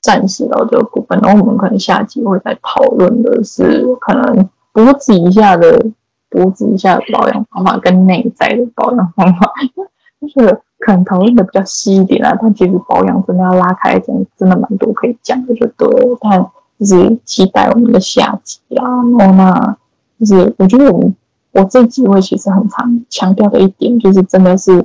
[0.04, 5.86] 暂时到这个部分，然后我们可能下集会再讨论的是可能脖子以下的。
[6.30, 9.52] 脖子以下的保养方法跟内在的保养方法，
[10.20, 12.36] 就是可能讨论的比较细一点啊。
[12.42, 15.88] 但其实保养真的要拉开来讲，真的蛮多可以讲的，就对。
[16.20, 16.44] 但
[16.80, 18.82] 就是期待我们的下集啊。
[19.16, 19.76] 然后那
[20.18, 21.14] 就是我觉得我们
[21.52, 24.84] 我这几位其实很常强调的一点，就是真的是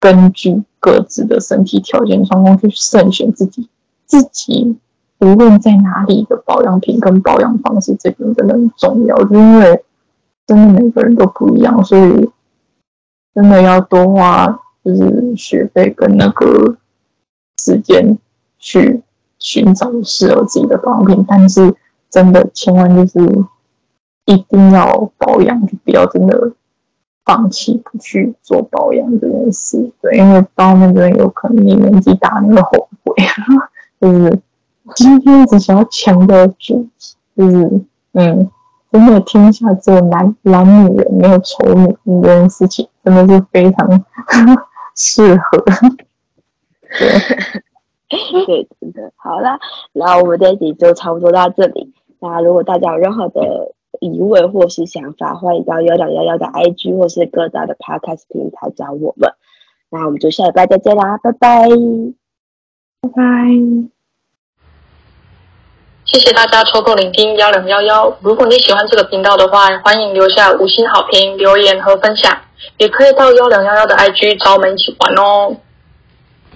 [0.00, 3.68] 根据各自的身体条件状况去慎选自己
[4.20, 4.76] 自己
[5.18, 9.84] 无论在哪里的保养品跟保养方式，这个真的很重要，就因为。
[10.46, 12.30] 真的每个人都不一样，所以
[13.34, 16.76] 真的要多花就是学费跟那个
[17.58, 18.18] 时间
[18.58, 19.02] 去
[19.38, 21.24] 寻找适合自己的保养品。
[21.26, 21.74] 但是
[22.10, 23.18] 真的千万就是
[24.26, 26.52] 一定要保养，就不要真的
[27.24, 33.14] 放弃不去做保养这件事，对，因为到那边有可能你年纪大你会后悔，
[34.04, 34.40] 就是
[34.94, 36.86] 今天只想要强调住，
[37.36, 37.80] 就是
[38.12, 38.50] 嗯，
[38.92, 44.04] 真的天下只有男男女人没有丑女人这件事情，真的是非常
[44.94, 45.64] 适合，
[46.98, 47.08] 对，
[48.46, 49.58] 对，真的好啦，
[49.92, 53.72] 然后我们这一集就差不多到这里，那如果大家有任何的。
[54.00, 59.32] 疑问或是想法，欢迎到幺两幺幺的 IG 或是各大的 Podcast 平台找我们。
[59.88, 61.68] 那我们就下礼拜再见啦，拜拜，
[63.00, 63.93] 拜拜。
[66.06, 68.14] 谢谢大家抽空聆听幺零幺幺。
[68.20, 72.30] 如果你喜欢这个频道的话，欢迎留下五星好评、留言和分享，
[72.76, 75.56] 也可以到幺零幺幺的 IG 找我们一起玩哦。